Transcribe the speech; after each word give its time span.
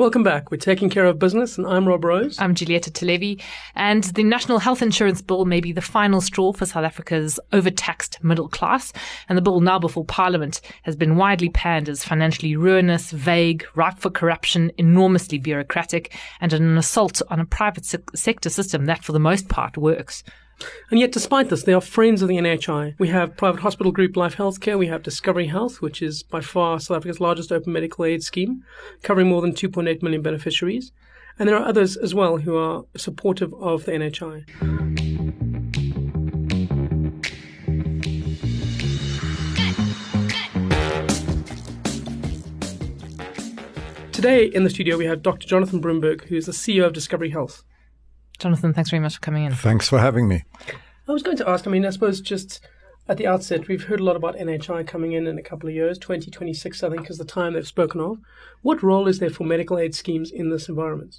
Welcome 0.00 0.22
back. 0.22 0.50
We're 0.50 0.56
taking 0.56 0.88
care 0.88 1.04
of 1.04 1.18
business, 1.18 1.58
and 1.58 1.66
I'm 1.66 1.86
Rob 1.86 2.06
Rose. 2.06 2.40
I'm 2.40 2.54
Julieta 2.54 2.90
Televi. 2.90 3.38
And 3.74 4.02
the 4.04 4.24
National 4.24 4.58
Health 4.58 4.80
Insurance 4.80 5.20
Bill 5.20 5.44
may 5.44 5.60
be 5.60 5.72
the 5.72 5.82
final 5.82 6.22
straw 6.22 6.54
for 6.54 6.64
South 6.64 6.86
Africa's 6.86 7.38
overtaxed 7.52 8.16
middle 8.24 8.48
class. 8.48 8.94
And 9.28 9.36
the 9.36 9.42
bill 9.42 9.60
now 9.60 9.78
before 9.78 10.06
Parliament 10.06 10.62
has 10.84 10.96
been 10.96 11.16
widely 11.16 11.50
panned 11.50 11.90
as 11.90 12.02
financially 12.02 12.56
ruinous, 12.56 13.10
vague, 13.10 13.66
ripe 13.74 13.98
for 13.98 14.08
corruption, 14.08 14.72
enormously 14.78 15.36
bureaucratic, 15.36 16.16
and 16.40 16.54
an 16.54 16.78
assault 16.78 17.20
on 17.28 17.38
a 17.38 17.44
private 17.44 17.84
se- 17.84 17.98
sector 18.14 18.48
system 18.48 18.86
that, 18.86 19.04
for 19.04 19.12
the 19.12 19.18
most 19.18 19.50
part, 19.50 19.76
works. 19.76 20.24
And 20.90 20.98
yet, 20.98 21.12
despite 21.12 21.48
this, 21.48 21.62
they 21.62 21.72
are 21.72 21.80
friends 21.80 22.22
of 22.22 22.28
the 22.28 22.36
NHI. 22.36 22.94
We 22.98 23.08
have 23.08 23.36
private 23.36 23.60
hospital 23.60 23.92
group 23.92 24.16
Life 24.16 24.36
Healthcare. 24.36 24.78
We 24.78 24.88
have 24.88 25.02
Discovery 25.02 25.46
Health, 25.46 25.80
which 25.80 26.02
is 26.02 26.22
by 26.22 26.40
far 26.40 26.80
South 26.80 26.98
Africa's 26.98 27.20
largest 27.20 27.52
open 27.52 27.72
medical 27.72 28.04
aid 28.04 28.22
scheme, 28.22 28.64
covering 29.02 29.28
more 29.28 29.40
than 29.40 29.52
2.8 29.52 30.02
million 30.02 30.22
beneficiaries. 30.22 30.92
And 31.38 31.48
there 31.48 31.56
are 31.56 31.64
others 31.64 31.96
as 31.96 32.14
well 32.14 32.38
who 32.38 32.56
are 32.56 32.84
supportive 32.96 33.54
of 33.54 33.84
the 33.84 33.92
NHI. 33.92 34.44
Today 44.12 44.44
in 44.44 44.64
the 44.64 44.70
studio, 44.70 44.98
we 44.98 45.06
have 45.06 45.22
Dr. 45.22 45.46
Jonathan 45.46 45.80
Broomberg, 45.80 46.24
who 46.24 46.36
is 46.36 46.44
the 46.44 46.52
CEO 46.52 46.84
of 46.84 46.92
Discovery 46.92 47.30
Health. 47.30 47.64
Jonathan, 48.40 48.72
thanks 48.72 48.90
very 48.90 49.00
much 49.00 49.14
for 49.14 49.20
coming 49.20 49.44
in. 49.44 49.54
Thanks 49.54 49.88
for 49.88 49.98
having 49.98 50.26
me. 50.26 50.44
I 51.06 51.12
was 51.12 51.22
going 51.22 51.36
to 51.36 51.48
ask, 51.48 51.66
I 51.66 51.70
mean, 51.70 51.84
I 51.84 51.90
suppose 51.90 52.20
just 52.20 52.60
at 53.06 53.18
the 53.18 53.26
outset, 53.26 53.68
we've 53.68 53.84
heard 53.84 54.00
a 54.00 54.04
lot 54.04 54.16
about 54.16 54.36
NHI 54.36 54.86
coming 54.86 55.12
in 55.12 55.26
in 55.26 55.38
a 55.38 55.42
couple 55.42 55.68
of 55.68 55.74
years. 55.74 55.98
2026, 55.98 56.82
I 56.82 56.88
think, 56.88 57.10
is 57.10 57.18
the 57.18 57.24
time 57.24 57.52
they've 57.52 57.66
spoken 57.66 58.00
of. 58.00 58.18
What 58.62 58.82
role 58.82 59.08
is 59.08 59.18
there 59.18 59.30
for 59.30 59.44
medical 59.44 59.78
aid 59.78 59.94
schemes 59.94 60.30
in 60.30 60.48
this 60.48 60.68
environment? 60.68 61.16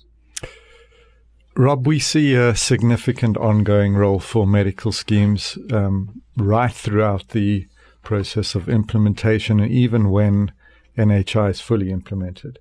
Rob, 1.56 1.86
we 1.86 2.00
see 2.00 2.34
a 2.34 2.56
significant 2.56 3.38
ongoing 3.38 3.94
role 3.94 4.20
for 4.20 4.48
medical 4.48 4.92
schemes 4.92 5.58
um, 5.72 6.22
right 6.38 6.72
throughout 6.72 7.30
the 7.30 7.68
process 8.04 8.56
of 8.56 8.70
implementation 8.70 9.60
and 9.60 9.72
even 9.72 10.10
when 10.10 10.54
NHI 10.98 11.52
is 11.52 11.62
fully 11.62 11.92
implemented. 11.92 12.58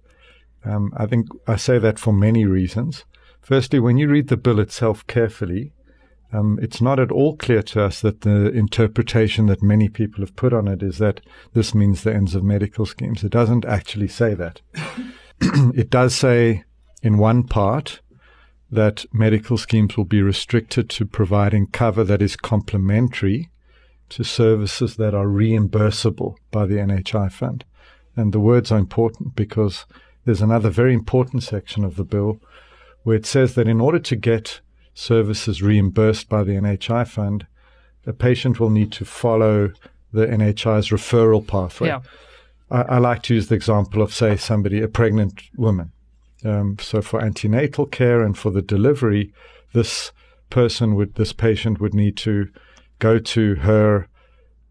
Um, 0.64 0.92
I 0.96 1.06
think 1.06 1.28
I 1.46 1.56
say 1.56 1.78
that 1.78 1.98
for 1.98 2.12
many 2.12 2.44
reasons. 2.44 3.04
Firstly, 3.40 3.80
when 3.80 3.96
you 3.96 4.08
read 4.08 4.28
the 4.28 4.36
bill 4.36 4.60
itself 4.60 5.06
carefully, 5.06 5.72
um, 6.32 6.58
it's 6.62 6.80
not 6.80 7.00
at 7.00 7.10
all 7.10 7.36
clear 7.36 7.62
to 7.62 7.82
us 7.82 8.00
that 8.00 8.20
the 8.20 8.50
interpretation 8.50 9.46
that 9.46 9.62
many 9.62 9.88
people 9.88 10.20
have 10.20 10.36
put 10.36 10.52
on 10.52 10.68
it 10.68 10.82
is 10.82 10.98
that 10.98 11.20
this 11.54 11.74
means 11.74 12.02
the 12.02 12.14
ends 12.14 12.34
of 12.34 12.44
medical 12.44 12.86
schemes. 12.86 13.24
It 13.24 13.32
doesn't 13.32 13.64
actually 13.64 14.08
say 14.08 14.34
that. 14.34 14.60
it 15.40 15.90
does 15.90 16.14
say 16.14 16.64
in 17.02 17.18
one 17.18 17.42
part 17.42 18.00
that 18.70 19.04
medical 19.12 19.58
schemes 19.58 19.96
will 19.96 20.04
be 20.04 20.22
restricted 20.22 20.88
to 20.90 21.04
providing 21.04 21.66
cover 21.66 22.04
that 22.04 22.22
is 22.22 22.36
complementary 22.36 23.50
to 24.10 24.22
services 24.22 24.96
that 24.96 25.14
are 25.14 25.26
reimbursable 25.26 26.36
by 26.52 26.66
the 26.66 26.76
NHI 26.76 27.32
fund. 27.32 27.64
And 28.14 28.32
the 28.32 28.40
words 28.40 28.70
are 28.70 28.78
important 28.78 29.34
because 29.34 29.86
there's 30.24 30.42
another 30.42 30.70
very 30.70 30.94
important 30.94 31.42
section 31.42 31.84
of 31.84 31.96
the 31.96 32.04
bill 32.04 32.40
where 33.02 33.16
it 33.16 33.26
says 33.26 33.54
that 33.54 33.68
in 33.68 33.80
order 33.80 33.98
to 33.98 34.16
get 34.16 34.60
services 34.94 35.62
reimbursed 35.62 36.28
by 36.28 36.42
the 36.42 36.52
NHI 36.52 37.06
fund, 37.06 37.46
a 38.06 38.12
patient 38.12 38.60
will 38.60 38.70
need 38.70 38.92
to 38.92 39.04
follow 39.04 39.72
the 40.12 40.26
NHI's 40.26 40.88
referral 40.88 41.46
pathway. 41.46 41.88
Yeah. 41.88 42.00
I, 42.70 42.82
I 42.82 42.98
like 42.98 43.22
to 43.24 43.34
use 43.34 43.48
the 43.48 43.54
example 43.54 44.02
of, 44.02 44.12
say, 44.12 44.36
somebody, 44.36 44.80
a 44.80 44.88
pregnant 44.88 45.42
woman. 45.56 45.92
Um, 46.44 46.76
so 46.80 47.02
for 47.02 47.22
antenatal 47.22 47.86
care 47.86 48.22
and 48.22 48.36
for 48.36 48.50
the 48.50 48.62
delivery, 48.62 49.32
this 49.72 50.12
person 50.48 50.94
would, 50.94 51.14
this 51.14 51.32
patient 51.32 51.80
would 51.80 51.94
need 51.94 52.16
to 52.18 52.48
go 52.98 53.18
to 53.18 53.56
her 53.56 54.08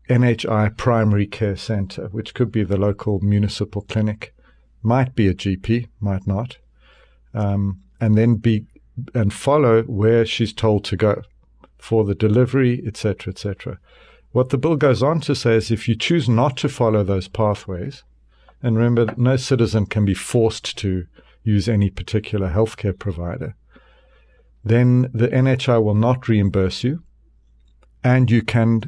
NHI 0.10 0.76
primary 0.76 1.28
care 1.28 1.56
center, 1.56 2.08
which 2.08 2.34
could 2.34 2.52
be 2.52 2.64
the 2.64 2.78
local 2.78 3.20
municipal 3.20 3.84
clinic, 3.84 4.34
might 4.82 5.14
be 5.14 5.28
a 5.28 5.34
GP, 5.34 5.88
might 6.00 6.26
not. 6.26 6.58
Um, 7.34 7.82
and 8.00 8.18
then 8.18 8.36
be 8.36 8.66
and 9.14 9.34
follow 9.34 9.84
where 9.84 10.26
she's 10.26 10.54
told 10.54 10.84
to 10.86 10.98
go 10.98 11.22
for 11.78 12.04
the 12.04 12.16
delivery, 12.16 12.84
etc., 12.86 13.32
etc. 13.32 13.80
What 14.32 14.50
the 14.50 14.58
bill 14.58 14.76
goes 14.76 15.02
on 15.02 15.22
to 15.22 15.36
say 15.36 15.56
is 15.56 15.72
if 15.72 15.88
you 15.88 15.96
choose 15.96 16.28
not 16.28 16.58
to 16.58 16.70
follow 16.70 17.04
those 17.04 17.28
pathways, 17.28 18.04
and 18.62 18.76
remember, 18.76 19.14
no 19.18 19.38
citizen 19.38 19.86
can 19.86 20.06
be 20.06 20.14
forced 20.14 20.78
to 20.80 21.06
use 21.44 21.70
any 21.70 21.90
particular 21.90 22.50
healthcare 22.50 22.98
provider, 22.98 23.56
then 24.64 25.10
the 25.14 25.30
NHI 25.30 25.82
will 25.82 25.96
not 25.96 26.28
reimburse 26.28 26.84
you, 26.84 27.02
and 28.04 28.30
you 28.30 28.42
can 28.42 28.82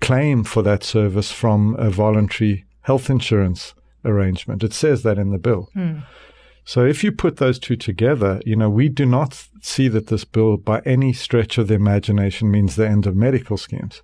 claim 0.00 0.44
for 0.44 0.62
that 0.62 0.84
service 0.84 1.32
from 1.32 1.74
a 1.78 1.88
voluntary 1.88 2.66
health 2.82 3.08
insurance 3.08 3.74
arrangement. 4.04 4.62
It 4.62 4.74
says 4.74 5.02
that 5.02 5.18
in 5.18 5.30
the 5.30 5.38
bill. 5.38 5.70
Mm. 5.74 6.04
So 6.64 6.84
if 6.84 7.04
you 7.04 7.12
put 7.12 7.36
those 7.36 7.58
two 7.58 7.76
together, 7.76 8.40
you 8.46 8.56
know, 8.56 8.70
we 8.70 8.88
do 8.88 9.04
not 9.04 9.46
see 9.60 9.88
that 9.88 10.06
this 10.06 10.24
bill 10.24 10.56
by 10.56 10.80
any 10.80 11.12
stretch 11.12 11.58
of 11.58 11.68
the 11.68 11.74
imagination 11.74 12.50
means 12.50 12.76
the 12.76 12.88
end 12.88 13.06
of 13.06 13.14
medical 13.14 13.56
schemes. 13.56 14.02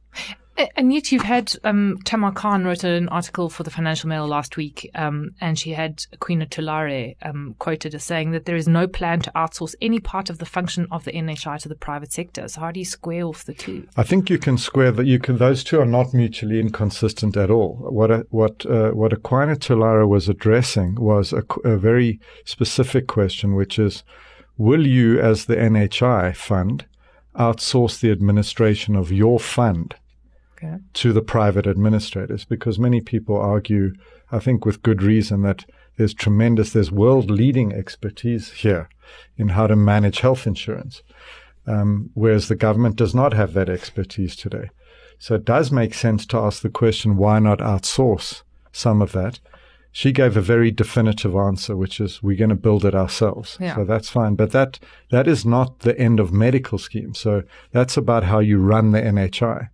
And 0.77 0.93
yet 0.93 1.13
you've 1.13 1.23
had 1.23 1.55
um, 1.65 1.99
Tamar 2.05 2.33
Khan 2.33 2.65
wrote 2.65 2.85
an 2.85 3.09
article 3.09 3.49
for 3.49 3.63
the 3.63 3.71
Financial 3.71 4.09
Mail 4.09 4.27
last 4.27 4.57
week, 4.57 4.91
um, 4.95 5.31
and 5.41 5.59
she 5.59 5.73
had 5.73 6.05
Queen 6.21 6.41
Thulare 6.41 7.17
um, 7.23 7.55
quoted 7.59 7.95
as 7.95 8.05
saying 8.05 8.33
that 8.33 8.45
there 8.45 8.57
is 8.57 8.69
no 8.69 8.87
plan 8.87 9.21
to 9.21 9.33
outsource 9.33 9.75
any 9.81 10.01
part 10.01 10.31
of 10.31 10.39
the 10.39 10.47
function 10.47 10.87
of 10.91 11.05
the 11.05 11.13
NHI 11.13 11.61
to 11.61 11.69
the 11.69 11.75
private 11.75 12.13
sector. 12.13 12.49
So 12.49 12.61
how 12.61 12.71
do 12.71 12.81
you 12.81 12.87
square 12.87 13.25
off 13.25 13.45
the 13.45 13.55
two? 13.55 13.87
I 13.97 14.03
think 14.03 14.31
you 14.31 14.39
can 14.39 14.59
square 14.59 14.93
that. 14.93 15.07
You 15.07 15.19
can; 15.19 15.39
those 15.39 15.65
two 15.65 15.81
are 15.81 15.87
not 15.87 16.13
mutually 16.15 16.61
inconsistent 16.61 17.37
at 17.37 17.51
all. 17.51 17.77
What 17.77 18.11
a, 18.11 18.27
what 18.31 18.67
uh, 18.67 18.91
what 18.91 19.13
Aquina 19.13 19.57
Thulare 19.57 20.09
was 20.09 20.29
addressing 20.29 20.97
was 20.97 21.33
a, 21.33 21.45
a 21.65 21.77
very 21.77 22.21
specific 22.45 23.07
question, 23.07 23.55
which 23.55 23.79
is, 23.79 24.03
will 24.57 24.87
you, 24.87 25.21
as 25.21 25.47
the 25.47 25.57
NHI 25.57 26.37
fund, 26.37 26.87
outsource 27.37 28.01
the 28.01 28.11
administration 28.11 28.97
of 28.97 29.13
your 29.13 29.39
fund? 29.39 29.95
Okay. 30.63 30.77
to 30.93 31.13
the 31.15 31.23
private 31.23 31.67
administrators 31.67 32.45
because 32.45 32.79
many 32.79 33.01
people 33.01 33.37
argue, 33.37 33.95
I 34.31 34.41
think 34.41 34.67
with 34.67 34.83
good 34.83 35.03
reason, 35.03 35.41
that 35.43 35.65
there's 35.97 36.13
tremendous, 36.13 36.73
there's 36.73 36.93
world 36.93 37.31
leading 37.31 37.73
expertise 37.73 38.53
here 38.53 38.89
in 39.39 39.49
how 39.49 39.67
to 39.67 39.77
manage 39.77 40.21
health 40.21 40.47
insurance, 40.47 41.03
um, 41.67 42.11
whereas 42.15 42.49
the 42.49 42.57
government 42.57 42.97
does 42.97 43.15
not 43.15 43.33
have 43.33 43.55
that 43.55 43.71
expertise 43.71 44.37
today. 44.37 44.69
So 45.19 45.35
it 45.35 45.45
does 45.45 45.71
make 45.71 45.95
sense 45.95 46.27
to 46.27 46.39
ask 46.39 46.63
the 46.63 46.71
question, 46.71 47.17
why 47.17 47.39
not 47.39 47.59
outsource 47.59 48.43
some 48.73 49.03
of 49.03 49.13
that? 49.13 49.41
She 49.93 50.13
gave 50.13 50.37
a 50.37 50.41
very 50.41 50.71
definitive 50.71 51.35
answer, 51.35 51.77
which 51.77 52.01
is 52.01 52.23
we're 52.23 52.37
going 52.37 52.51
to 52.51 52.55
build 52.55 52.85
it 52.85 52.95
ourselves. 52.95 53.59
Yeah. 53.61 53.77
So 53.77 53.85
that's 53.85 54.09
fine. 54.09 54.35
But 54.37 54.53
that, 54.53 54.79
that 55.11 55.27
is 55.27 55.45
not 55.45 55.81
the 55.81 55.99
end 55.99 56.21
of 56.21 56.33
medical 56.33 56.79
schemes. 56.79 57.19
So 57.19 57.43
that's 57.73 57.97
about 57.97 58.25
how 58.25 58.39
you 58.39 58.59
run 58.59 58.93
the 58.93 59.01
NHI. 59.01 59.69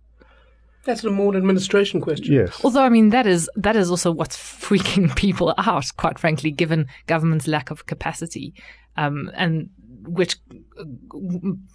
That's 0.87 1.03
a 1.03 1.11
more 1.11 1.35
administration 1.35 1.99
question. 1.99 2.33
Yes. 2.33 2.61
Although, 2.63 2.83
I 2.83 2.87
mean, 2.87 3.09
that 3.09 3.27
is 3.27 3.49
that 3.57 3.75
is 3.75 3.91
also 3.91 4.09
what's 4.09 4.37
freaking 4.37 5.13
people 5.23 5.53
out, 5.57 5.91
quite 5.97 6.17
frankly, 6.17 6.49
given 6.49 6.87
government's 7.07 7.45
lack 7.45 7.69
of 7.71 7.85
capacity, 7.87 8.53
um, 8.95 9.29
and 9.35 9.69
which 10.07 10.37
uh, 10.79 10.83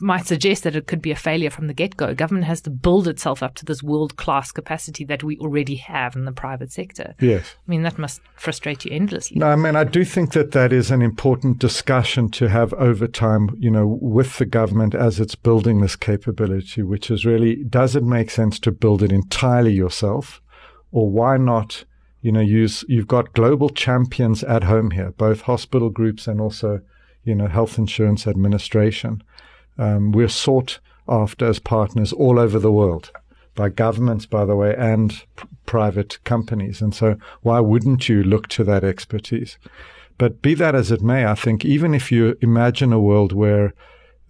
might 0.00 0.26
suggest 0.26 0.64
that 0.64 0.76
it 0.76 0.86
could 0.86 1.02
be 1.02 1.10
a 1.10 1.16
failure 1.16 1.50
from 1.50 1.66
the 1.66 1.74
get 1.74 1.96
go. 1.96 2.14
Government 2.14 2.46
has 2.46 2.60
to 2.62 2.70
build 2.70 3.06
itself 3.08 3.42
up 3.42 3.54
to 3.56 3.64
this 3.64 3.82
world 3.82 4.16
class 4.16 4.52
capacity 4.52 5.04
that 5.04 5.22
we 5.22 5.38
already 5.38 5.76
have 5.76 6.16
in 6.16 6.24
the 6.24 6.32
private 6.32 6.72
sector. 6.72 7.14
Yes. 7.20 7.54
I 7.66 7.70
mean, 7.70 7.82
that 7.82 7.98
must 7.98 8.20
frustrate 8.36 8.84
you 8.84 8.92
endlessly. 8.92 9.38
No, 9.38 9.48
I 9.48 9.56
mean, 9.56 9.76
I 9.76 9.84
do 9.84 10.04
think 10.04 10.32
that 10.32 10.52
that 10.52 10.72
is 10.72 10.90
an 10.90 11.02
important 11.02 11.58
discussion 11.58 12.28
to 12.30 12.48
have 12.48 12.72
over 12.74 13.06
time, 13.06 13.50
you 13.58 13.70
know, 13.70 13.98
with 14.00 14.38
the 14.38 14.46
government 14.46 14.94
as 14.94 15.20
it's 15.20 15.34
building 15.34 15.80
this 15.80 15.96
capability, 15.96 16.82
which 16.82 17.10
is 17.10 17.24
really, 17.24 17.64
does 17.64 17.96
it 17.96 18.04
make 18.04 18.30
sense 18.30 18.58
to 18.60 18.72
build 18.72 19.02
it 19.02 19.12
entirely 19.12 19.72
yourself? 19.72 20.40
Or 20.90 21.10
why 21.10 21.36
not, 21.36 21.84
you 22.20 22.32
know, 22.32 22.40
use, 22.40 22.84
you've 22.88 23.08
got 23.08 23.32
global 23.32 23.68
champions 23.68 24.44
at 24.44 24.64
home 24.64 24.90
here, 24.92 25.12
both 25.12 25.42
hospital 25.42 25.90
groups 25.90 26.26
and 26.26 26.40
also, 26.40 26.80
you 27.24 27.34
know, 27.34 27.46
health 27.46 27.78
insurance 27.78 28.26
administration. 28.26 29.22
Um, 29.78 30.12
we're 30.12 30.28
sought 30.28 30.78
after 31.08 31.46
as 31.46 31.58
partners 31.58 32.12
all 32.12 32.38
over 32.38 32.58
the 32.58 32.72
world 32.72 33.10
by 33.54 33.68
governments, 33.68 34.26
by 34.26 34.44
the 34.44 34.56
way, 34.56 34.74
and 34.76 35.10
p- 35.36 35.48
private 35.66 36.22
companies. 36.24 36.80
And 36.80 36.94
so 36.94 37.16
why 37.42 37.60
wouldn't 37.60 38.08
you 38.08 38.22
look 38.22 38.48
to 38.48 38.64
that 38.64 38.84
expertise? 38.84 39.58
But 40.18 40.42
be 40.42 40.54
that 40.54 40.74
as 40.74 40.90
it 40.90 41.02
may, 41.02 41.26
I 41.26 41.34
think 41.34 41.64
even 41.64 41.94
if 41.94 42.12
you 42.12 42.36
imagine 42.40 42.92
a 42.92 43.00
world 43.00 43.32
where, 43.32 43.74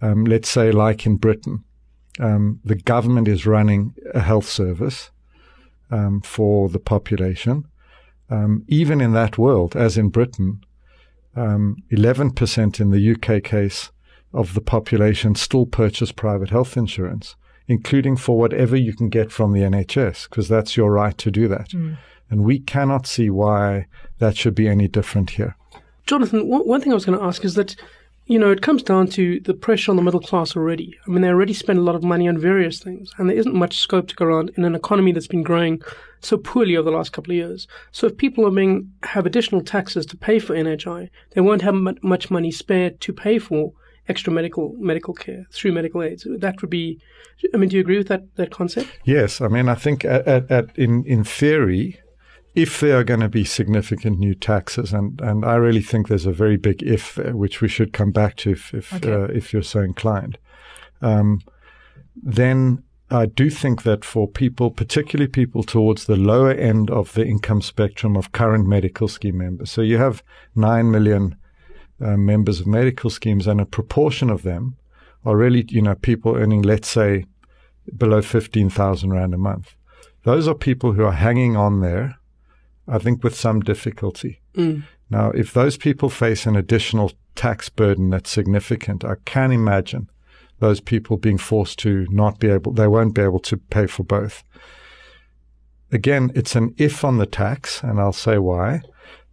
um, 0.01 0.25
let's 0.25 0.49
say, 0.49 0.71
like 0.71 1.05
in 1.05 1.17
Britain, 1.17 1.63
um, 2.19 2.59
the 2.63 2.75
government 2.75 3.27
is 3.27 3.45
running 3.45 3.93
a 4.13 4.19
health 4.19 4.47
service 4.47 5.11
um, 5.91 6.21
for 6.21 6.69
the 6.69 6.79
population, 6.79 7.65
um, 8.29 8.63
even 8.67 9.01
in 9.01 9.13
that 9.13 9.37
world, 9.37 9.75
as 9.75 9.97
in 9.97 10.09
Britain, 10.09 10.61
um, 11.35 11.77
11% 11.91 12.79
in 12.79 12.91
the 12.91 13.11
UK 13.11 13.43
case 13.43 13.91
of 14.33 14.53
the 14.53 14.61
population 14.61 15.35
still 15.35 15.65
purchase 15.65 16.11
private 16.11 16.49
health 16.49 16.75
insurance, 16.75 17.35
including 17.67 18.17
for 18.17 18.37
whatever 18.37 18.75
you 18.75 18.93
can 18.93 19.09
get 19.09 19.31
from 19.31 19.53
the 19.53 19.61
NHS, 19.61 20.29
because 20.29 20.47
that's 20.47 20.75
your 20.75 20.91
right 20.91 21.17
to 21.17 21.31
do 21.31 21.47
that. 21.47 21.69
Mm. 21.69 21.97
And 22.29 22.43
we 22.43 22.59
cannot 22.59 23.05
see 23.05 23.29
why 23.29 23.87
that 24.17 24.35
should 24.35 24.55
be 24.55 24.67
any 24.67 24.87
different 24.87 25.31
here. 25.31 25.55
Jonathan, 26.05 26.47
one 26.47 26.81
thing 26.81 26.91
I 26.91 26.95
was 26.95 27.05
going 27.05 27.17
to 27.17 27.25
ask 27.25 27.45
is 27.45 27.55
that 27.55 27.75
you 28.25 28.39
know, 28.39 28.51
it 28.51 28.61
comes 28.61 28.83
down 28.83 29.07
to 29.07 29.39
the 29.41 29.53
pressure 29.53 29.91
on 29.91 29.97
the 29.97 30.01
middle 30.01 30.19
class 30.19 30.55
already. 30.55 30.97
I 31.05 31.11
mean, 31.11 31.21
they 31.21 31.27
already 31.27 31.53
spend 31.53 31.79
a 31.79 31.83
lot 31.83 31.95
of 31.95 32.03
money 32.03 32.27
on 32.27 32.37
various 32.37 32.79
things, 32.79 33.11
and 33.17 33.29
there 33.29 33.37
isn't 33.37 33.55
much 33.55 33.77
scope 33.77 34.07
to 34.07 34.15
go 34.15 34.25
around 34.25 34.51
in 34.55 34.63
an 34.63 34.75
economy 34.75 35.11
that's 35.11 35.27
been 35.27 35.43
growing 35.43 35.81
so 36.21 36.37
poorly 36.37 36.77
over 36.77 36.89
the 36.89 36.95
last 36.95 37.11
couple 37.11 37.31
of 37.31 37.37
years. 37.37 37.67
So 37.91 38.07
if 38.07 38.17
people 38.17 38.47
are 38.47 38.51
being 38.51 38.91
have 39.03 39.25
additional 39.25 39.61
taxes 39.61 40.05
to 40.07 40.17
pay 40.17 40.39
for 40.39 40.55
NHI, 40.55 41.09
they 41.31 41.41
won't 41.41 41.61
have 41.63 41.75
much 41.75 42.31
money 42.31 42.51
spared 42.51 43.01
to 43.01 43.13
pay 43.13 43.39
for 43.39 43.73
extra 44.07 44.31
medical 44.31 44.73
medical 44.79 45.13
care 45.13 45.45
through 45.51 45.73
medical 45.73 46.01
aids. 46.01 46.25
That 46.29 46.61
would 46.61 46.69
be. 46.69 46.99
I 47.53 47.57
mean, 47.57 47.69
do 47.69 47.75
you 47.75 47.81
agree 47.81 47.97
with 47.97 48.07
that 48.07 48.35
that 48.35 48.51
concept? 48.51 48.87
Yes, 49.03 49.41
I 49.41 49.47
mean, 49.49 49.67
I 49.67 49.75
think 49.75 50.05
at, 50.05 50.25
at, 50.27 50.49
at 50.49 50.77
in 50.77 51.03
in 51.05 51.23
theory, 51.23 51.99
if 52.55 52.79
there 52.79 52.99
are 52.99 53.03
going 53.03 53.19
to 53.19 53.29
be 53.29 53.43
significant 53.43 54.19
new 54.19 54.35
taxes, 54.35 54.93
and, 54.93 55.19
and 55.21 55.43
I 55.43 55.55
really 55.55 55.81
think 55.81 56.07
there's 56.07 56.27
a 56.27 56.31
very 56.31 56.57
big 56.57 56.83
if 56.83 57.15
there, 57.15 57.35
which 57.35 57.61
we 57.61 57.67
should 57.67 57.93
come 57.93 58.11
back 58.11 58.35
to 58.37 58.51
if 58.51 58.73
if, 58.73 58.93
okay. 58.93 59.11
uh, 59.11 59.25
if 59.25 59.53
you're 59.53 59.63
so 59.63 59.81
inclined, 59.81 60.37
um, 61.01 61.41
then 62.15 62.83
I 63.09 63.25
do 63.25 63.49
think 63.49 63.83
that 63.83 64.05
for 64.05 64.27
people, 64.27 64.71
particularly 64.71 65.27
people 65.27 65.63
towards 65.63 66.05
the 66.05 66.15
lower 66.15 66.51
end 66.51 66.89
of 66.89 67.13
the 67.13 67.25
income 67.25 67.61
spectrum 67.61 68.15
of 68.15 68.31
current 68.31 68.67
medical 68.67 69.07
scheme 69.07 69.37
members, 69.37 69.71
so 69.71 69.81
you 69.81 69.97
have 69.97 70.23
nine 70.55 70.91
million 70.91 71.35
uh, 72.01 72.17
members 72.17 72.59
of 72.59 72.67
medical 72.67 73.09
schemes, 73.09 73.47
and 73.47 73.61
a 73.61 73.65
proportion 73.65 74.29
of 74.29 74.43
them 74.43 74.75
are 75.25 75.37
really, 75.37 75.65
you 75.69 75.81
know, 75.81 75.95
people 75.95 76.35
earning, 76.35 76.61
let's 76.61 76.87
say, 76.87 77.25
below 77.97 78.21
fifteen 78.21 78.69
thousand 78.69 79.11
rand 79.11 79.33
a 79.33 79.37
month. 79.37 79.75
Those 80.23 80.47
are 80.47 80.55
people 80.55 80.93
who 80.93 81.03
are 81.03 81.13
hanging 81.13 81.55
on 81.55 81.81
there 81.81 82.17
I 82.87 82.97
think 82.97 83.23
with 83.23 83.35
some 83.35 83.61
difficulty. 83.61 84.41
Mm. 84.55 84.83
Now, 85.09 85.31
if 85.31 85.53
those 85.53 85.77
people 85.77 86.09
face 86.09 86.45
an 86.45 86.55
additional 86.55 87.11
tax 87.35 87.69
burden 87.69 88.09
that's 88.09 88.29
significant, 88.29 89.03
I 89.05 89.15
can 89.25 89.51
imagine 89.51 90.09
those 90.59 90.79
people 90.79 91.17
being 91.17 91.37
forced 91.37 91.79
to 91.79 92.07
not 92.09 92.39
be 92.39 92.49
able, 92.49 92.71
they 92.73 92.87
won't 92.87 93.15
be 93.15 93.21
able 93.21 93.39
to 93.39 93.57
pay 93.57 93.87
for 93.87 94.03
both. 94.03 94.43
Again, 95.91 96.31
it's 96.33 96.55
an 96.55 96.73
if 96.77 97.03
on 97.03 97.17
the 97.17 97.25
tax, 97.25 97.83
and 97.83 97.99
I'll 97.99 98.13
say 98.13 98.37
why. 98.37 98.81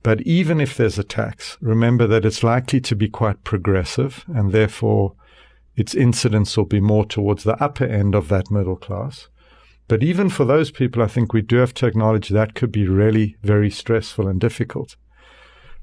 But 0.03 0.23
even 0.23 0.61
if 0.61 0.77
there's 0.77 0.99
a 0.99 1.05
tax, 1.05 1.57
remember 1.61 2.07
that 2.07 2.25
it's 2.25 2.43
likely 2.43 2.81
to 2.83 2.97
be 2.97 3.09
quite 3.09 3.45
progressive, 3.45 4.25
and 4.29 4.53
therefore 4.53 5.15
its 5.77 5.95
incidence 5.95 6.57
will 6.57 6.67
be 6.67 6.81
more 6.81 7.05
towards 7.05 7.45
the 7.45 7.63
upper 7.63 7.85
end 7.85 8.15
of 8.15 8.29
that 8.29 8.51
middle 8.51 8.77
class. 8.77 9.29
But 9.91 10.05
even 10.05 10.29
for 10.29 10.45
those 10.45 10.71
people, 10.71 11.03
I 11.03 11.09
think 11.09 11.33
we 11.33 11.43
do 11.43 11.57
have 11.57 11.75
to 11.75 11.87
acknowledge 11.87 12.29
that 12.29 12.55
could 12.55 12.71
be 12.71 12.87
really 12.87 13.35
very 13.43 13.71
stressful 13.71 14.29
and 14.29 14.41
difficult. 14.41 14.95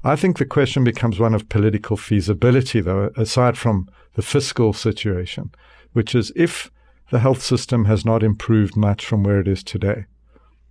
I 0.02 0.16
think 0.16 0.38
the 0.38 0.46
question 0.46 0.82
becomes 0.82 1.20
one 1.20 1.34
of 1.34 1.50
political 1.50 1.98
feasibility, 1.98 2.80
though, 2.80 3.10
aside 3.18 3.58
from 3.58 3.86
the 4.14 4.22
fiscal 4.22 4.72
situation, 4.72 5.50
which 5.92 6.14
is 6.14 6.32
if 6.34 6.70
the 7.10 7.18
health 7.18 7.42
system 7.42 7.84
has 7.84 8.06
not 8.06 8.22
improved 8.22 8.76
much 8.76 9.04
from 9.04 9.24
where 9.24 9.40
it 9.40 9.46
is 9.46 9.62
today, 9.62 10.06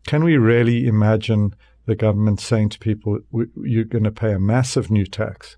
can 0.08 0.24
we 0.24 0.36
really 0.38 0.88
imagine 0.88 1.54
the 1.86 1.96
government 1.96 2.40
saying 2.40 2.70
to 2.70 2.80
people, 2.80 3.20
you're 3.62 3.84
going 3.84 4.04
to 4.04 4.12
pay 4.12 4.34
a 4.34 4.40
massive 4.40 4.90
new 4.90 5.06
tax? 5.06 5.58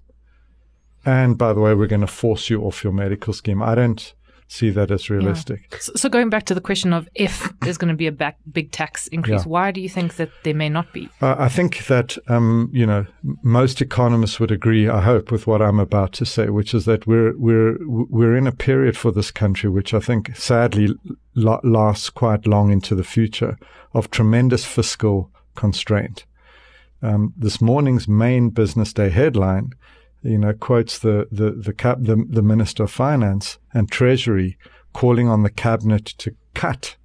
And 1.05 1.37
by 1.37 1.53
the 1.53 1.61
way, 1.61 1.73
we're 1.73 1.87
going 1.87 2.01
to 2.01 2.07
force 2.07 2.49
you 2.49 2.61
off 2.63 2.83
your 2.83 2.91
medical 2.91 3.31
scheme. 3.31 3.63
I 3.63 3.75
don't 3.75 4.13
see 4.49 4.71
that 4.71 4.89
as 4.89 5.09
realistic. 5.09 5.67
Yeah. 5.71 5.77
So, 5.79 5.93
so, 5.95 6.09
going 6.09 6.29
back 6.29 6.45
to 6.45 6.55
the 6.55 6.61
question 6.61 6.91
of 6.91 7.07
if 7.13 7.53
there's 7.61 7.77
going 7.77 7.93
to 7.93 7.95
be 7.95 8.07
a 8.07 8.11
back, 8.11 8.37
big 8.51 8.71
tax 8.71 9.07
increase, 9.11 9.43
yeah. 9.45 9.49
why 9.49 9.71
do 9.71 9.79
you 9.79 9.87
think 9.87 10.15
that 10.15 10.31
there 10.43 10.55
may 10.55 10.67
not 10.67 10.91
be? 10.91 11.07
Uh, 11.21 11.35
I 11.37 11.47
think 11.47 11.85
that 11.85 12.17
um, 12.27 12.69
you 12.73 12.85
know 12.85 13.05
most 13.43 13.81
economists 13.81 14.39
would 14.39 14.51
agree. 14.51 14.89
I 14.89 15.01
hope 15.01 15.31
with 15.31 15.47
what 15.47 15.61
I'm 15.61 15.79
about 15.79 16.11
to 16.13 16.25
say, 16.25 16.49
which 16.49 16.73
is 16.73 16.85
that 16.85 17.07
we're 17.07 17.37
we're 17.37 17.77
we're 17.87 18.35
in 18.35 18.47
a 18.47 18.51
period 18.51 18.97
for 18.97 19.11
this 19.11 19.31
country 19.31 19.69
which 19.69 19.93
I 19.93 19.99
think 19.99 20.35
sadly 20.35 20.95
lasts 21.35 22.09
quite 22.09 22.47
long 22.47 22.71
into 22.71 22.95
the 22.95 23.03
future 23.03 23.57
of 23.93 24.11
tremendous 24.11 24.65
fiscal 24.65 25.31
constraint. 25.55 26.25
Um, 27.01 27.33
this 27.37 27.61
morning's 27.61 28.07
main 28.09 28.49
business 28.49 28.91
day 28.91 29.09
headline 29.09 29.71
you 30.21 30.37
know, 30.37 30.53
quotes 30.53 30.99
the 30.99 31.27
the 31.31 31.51
the, 31.51 31.73
cap, 31.73 31.97
the 32.01 32.23
the 32.27 32.41
Minister 32.41 32.83
of 32.83 32.91
Finance 32.91 33.57
and 33.73 33.89
Treasury 33.89 34.57
calling 34.93 35.27
on 35.27 35.43
the 35.43 35.49
cabinet 35.49 36.05
to 36.05 36.35
cut 36.53 36.95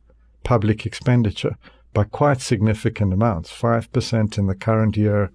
public 0.43 0.85
expenditure 0.85 1.57
by 1.93 2.05
quite 2.05 2.41
significant 2.41 3.13
amounts, 3.13 3.51
five 3.51 3.93
percent 3.93 4.37
in 4.37 4.47
the 4.47 4.55
current 4.55 4.97
year, 4.97 5.31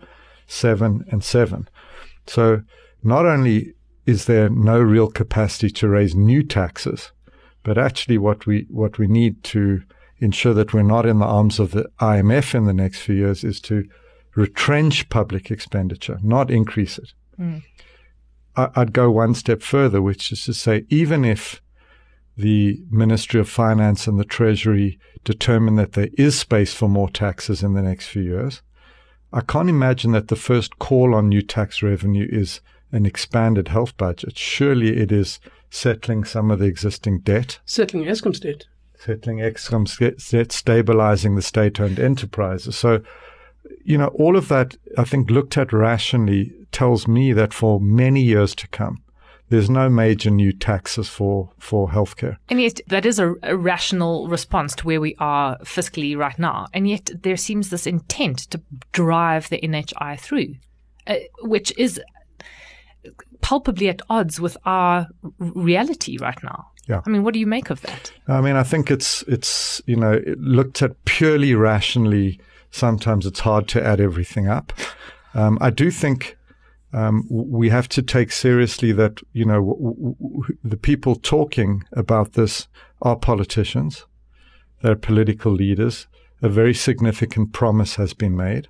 seven 0.48 1.06
and 1.10 1.24
seven. 1.24 1.70
So 2.28 2.64
not 3.02 3.26
only 3.26 3.74
is 4.06 4.26
there 4.26 4.50
no 4.50 4.80
real 4.80 5.08
capacity 5.08 5.70
to 5.70 5.88
raise 5.88 6.16
new 6.16 6.44
taxes, 6.44 7.12
but 7.64 7.78
actually 7.78 8.18
what 8.18 8.46
we 8.46 8.66
what 8.70 8.98
we 8.98 9.08
need 9.08 9.44
to 9.46 9.82
ensure 10.20 10.54
that 10.54 10.74
we're 10.74 10.84
not 10.84 11.06
in 11.06 11.20
the 11.20 11.26
arms 11.26 11.60
of 11.60 11.72
the 11.72 11.90
IMF 12.02 12.54
in 12.54 12.66
the 12.66 12.74
next 12.74 13.00
few 13.00 13.16
years 13.16 13.44
is 13.44 13.62
to 13.62 13.88
retrench 14.36 15.10
public 15.10 15.50
expenditure, 15.50 16.20
not 16.22 16.52
increase 16.52 16.98
it. 16.98 17.14
Mm. 17.40 17.64
I'd 18.56 18.94
go 18.94 19.10
one 19.10 19.36
step 19.36 19.62
further, 19.62 20.02
which 20.02 20.32
is 20.32 20.44
to 20.46 20.54
say, 20.54 20.86
even 20.90 21.24
if 21.24 21.62
the 22.36 22.82
Ministry 22.90 23.40
of 23.40 23.50
Finance 23.50 24.08
and 24.08 24.20
the 24.20 24.26
Treasury 24.26 25.00
determine 25.24 25.76
that 25.76 25.94
there 25.94 26.10
is 26.18 26.38
space 26.38 26.74
for 26.74 26.90
more 26.90 27.10
taxes 27.10 27.64
in 27.64 27.74
the 27.74 27.82
next 27.82 28.08
few 28.08 28.24
years, 28.24 28.62
I 29.32 29.42
can't 29.42 29.70
imagine 29.70 30.12
that 30.14 30.28
the 30.28 30.36
first 30.36 30.80
call 30.80 31.14
on 31.14 31.30
new 31.30 31.42
tax 31.42 31.84
revenue 31.84 32.28
is 32.30 32.62
an 32.92 33.06
expanded 33.06 33.68
health 33.68 33.96
budget. 33.96 34.38
Surely 34.38 34.98
it 34.98 35.12
is 35.12 35.40
settling 35.70 36.24
some 36.24 36.50
of 36.50 36.60
the 36.60 36.66
existing 36.66 37.20
debt. 37.20 37.60
Settling 37.66 38.06
Eskom's 38.06 38.40
debt. 38.40 38.66
Settling 38.98 39.38
Eskom's 39.38 39.98
debt, 39.98 40.52
stabilizing 40.52 41.36
the 41.36 41.42
state 41.42 41.80
owned 41.80 42.00
enterprises. 42.00 42.76
So, 42.76 43.02
you 43.90 43.98
know, 43.98 44.10
all 44.10 44.38
of 44.38 44.50
that, 44.50 44.78
I 45.00 45.04
think, 45.04 45.32
looked 45.32 45.58
at 45.58 45.74
rationally 45.74 46.54
tells 46.72 47.08
me 47.08 47.34
that 47.34 47.56
for 47.56 47.82
many 47.82 48.22
years 48.22 48.54
to 48.54 48.68
come, 48.68 49.02
there's 49.50 49.68
no 49.68 49.90
major 49.90 50.30
new 50.30 50.54
taxes 50.54 51.10
for, 51.10 51.50
for 51.58 51.90
healthcare. 51.90 52.38
And 52.50 52.62
yet, 52.62 52.82
that 52.90 53.04
is 53.04 53.18
a, 53.18 53.34
a, 53.42 53.58
rational 53.58 54.28
response 54.28 54.76
to 54.76 54.86
where 54.86 55.02
we 55.02 55.16
are 55.18 55.58
fiscally 55.62 56.16
right 56.16 56.38
now. 56.38 56.68
And 56.72 56.88
yet, 56.88 57.10
there 57.24 57.36
seems 57.36 57.72
this 57.72 57.88
intent 57.88 58.52
to 58.52 58.62
drive 58.92 59.50
the 59.50 59.60
NHI 59.60 60.20
through, 60.20 60.54
uh, 61.08 61.16
which 61.42 61.76
is 61.76 62.00
palpably 63.42 63.90
at 63.90 64.04
odds 64.08 64.40
with 64.40 64.56
our 64.66 65.08
reality 65.40 66.20
right 66.20 66.38
now. 66.44 66.68
Yeah. 66.88 67.02
I 67.08 67.10
mean, 67.10 67.24
what 67.24 67.34
do 67.34 67.40
you 67.40 67.48
make 67.48 67.72
of 67.72 67.82
that? 67.82 68.12
I 68.28 68.40
mean, 68.42 68.56
I 68.56 68.64
think 68.64 68.92
it's, 68.92 69.24
it's, 69.24 69.82
you 69.88 69.96
know, 69.96 70.22
looked 70.38 70.84
at 70.84 71.06
purely 71.06 71.56
rationally. 71.56 72.40
Sometimes 72.72 73.26
it's 73.26 73.42
hard 73.42 73.68
to 73.70 73.84
add 73.84 74.00
everything 74.00 74.48
up. 74.48 74.74
Um, 75.34 75.58
I 75.62 75.70
do 75.70 75.92
think 75.92 76.38
um, 76.94 77.26
we 77.30 77.70
have 77.70 77.88
to 77.90 78.02
take 78.02 78.32
seriously 78.32 78.92
that 78.94 79.22
you 79.32 79.46
know 79.46 79.64
w- 79.64 80.16
w- 80.20 80.58
the 80.64 80.78
people 80.78 81.16
talking 81.16 81.84
about 81.94 82.34
this 82.34 82.68
are 83.02 83.16
politicians, 83.16 84.06
they're 84.82 84.96
political 84.96 85.52
leaders. 85.52 86.08
A 86.42 86.50
very 86.50 86.74
significant 86.74 87.52
promise 87.54 87.96
has 87.96 88.14
been 88.14 88.36
made, 88.36 88.70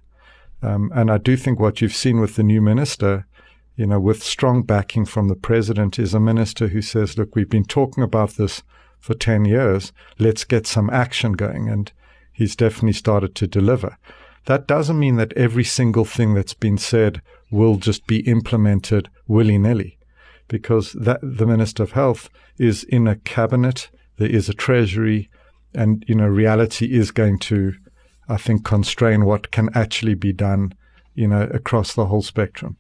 um, 0.62 0.92
and 0.94 1.12
I 1.12 1.18
do 1.18 1.38
think 1.38 1.60
what 1.60 1.82
you've 1.82 1.96
seen 1.96 2.20
with 2.20 2.36
the 2.36 2.44
new 2.44 2.62
minister, 2.62 3.28
you 3.76 3.86
know, 3.86 4.00
with 4.00 4.24
strong 4.24 4.64
backing 4.64 5.06
from 5.06 5.28
the 5.28 5.36
president, 5.36 6.00
is 6.00 6.14
a 6.14 6.20
minister 6.20 6.68
who 6.70 6.82
says, 6.82 7.18
"Look, 7.18 7.36
we've 7.36 7.50
been 7.50 7.66
talking 7.66 8.04
about 8.04 8.32
this 8.32 8.64
for 9.00 9.14
ten 9.14 9.46
years. 9.46 9.94
Let's 10.18 10.44
get 10.44 10.68
some 10.68 10.90
action 10.90 11.34
going," 11.34 11.70
and 11.70 11.92
he's 12.40 12.56
definitely 12.56 12.94
started 12.94 13.36
to 13.36 13.46
deliver. 13.46 13.98
That 14.46 14.66
doesn't 14.66 14.98
mean 14.98 15.18
that 15.18 15.34
every 15.34 15.66
single 15.66 16.06
thing 16.06 16.34
that's 16.34 16.54
been 16.54 16.78
said 16.78 17.22
will 17.52 17.76
just 17.76 18.08
be 18.08 18.20
implemented 18.22 19.10
willy 19.28 19.58
nilly 19.58 19.98
because 20.48 20.94
that 20.94 21.20
the 21.22 21.46
Minister 21.46 21.84
of 21.84 21.92
Health 21.92 22.30
is 22.58 22.86
in 22.86 23.08
a 23.08 23.18
cabinet, 23.18 23.90
there 24.18 24.30
is 24.30 24.48
a 24.48 24.54
treasury, 24.54 25.30
and 25.76 26.04
you 26.08 26.16
know, 26.16 26.28
reality 26.28 26.86
is 26.86 27.12
going 27.12 27.40
to, 27.40 27.74
I 28.30 28.38
think, 28.38 28.64
constrain 28.64 29.26
what 29.26 29.52
can 29.52 29.70
actually 29.76 30.16
be 30.16 30.32
done, 30.32 30.74
you 31.16 31.28
know, 31.28 31.44
across 31.54 31.94
the 31.94 32.06
whole 32.06 32.22
spectrum. 32.22 32.78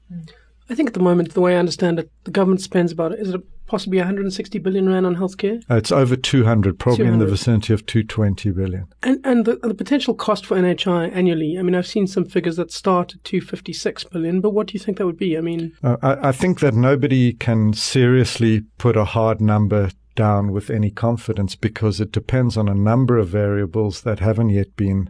I 0.69 0.75
think 0.75 0.87
at 0.87 0.93
the 0.93 1.01
moment, 1.01 1.33
the 1.33 1.41
way 1.41 1.55
I 1.55 1.59
understand 1.59 1.99
it, 1.99 2.09
the 2.23 2.31
government 2.31 2.61
spends 2.61 2.93
about 2.93 3.13
is 3.13 3.33
it 3.33 3.41
possibly 3.69 3.99
160 3.99 4.59
billion 4.59 4.89
rand 4.89 5.05
on 5.05 5.15
healthcare. 5.15 5.63
Uh, 5.69 5.75
it's 5.75 5.91
over 5.91 6.15
200, 6.15 6.77
probably 6.77 7.05
200. 7.05 7.13
in 7.13 7.19
the 7.19 7.25
vicinity 7.25 7.73
of 7.73 7.85
220 7.85 8.51
billion. 8.51 8.87
And 9.03 9.19
and 9.23 9.45
the, 9.45 9.55
the 9.57 9.73
potential 9.73 10.13
cost 10.13 10.45
for 10.45 10.57
NHI 10.57 11.13
annually. 11.13 11.57
I 11.57 11.61
mean, 11.61 11.75
I've 11.75 11.87
seen 11.87 12.07
some 12.07 12.25
figures 12.25 12.57
that 12.57 12.71
start 12.71 13.15
at 13.15 13.23
256 13.23 14.03
billion, 14.05 14.41
but 14.41 14.49
what 14.49 14.67
do 14.67 14.73
you 14.73 14.79
think 14.79 14.97
that 14.97 15.05
would 15.05 15.17
be? 15.17 15.37
I 15.37 15.41
mean, 15.41 15.71
uh, 15.83 15.97
I, 16.01 16.29
I 16.29 16.31
think 16.31 16.59
that 16.59 16.73
nobody 16.73 17.33
can 17.33 17.73
seriously 17.73 18.63
put 18.77 18.97
a 18.97 19.05
hard 19.05 19.39
number 19.39 19.91
down 20.15 20.51
with 20.51 20.69
any 20.69 20.91
confidence 20.91 21.55
because 21.55 22.01
it 22.01 22.11
depends 22.11 22.57
on 22.57 22.67
a 22.67 22.75
number 22.75 23.17
of 23.17 23.29
variables 23.29 24.01
that 24.01 24.19
haven't 24.19 24.49
yet 24.49 24.75
been 24.75 25.09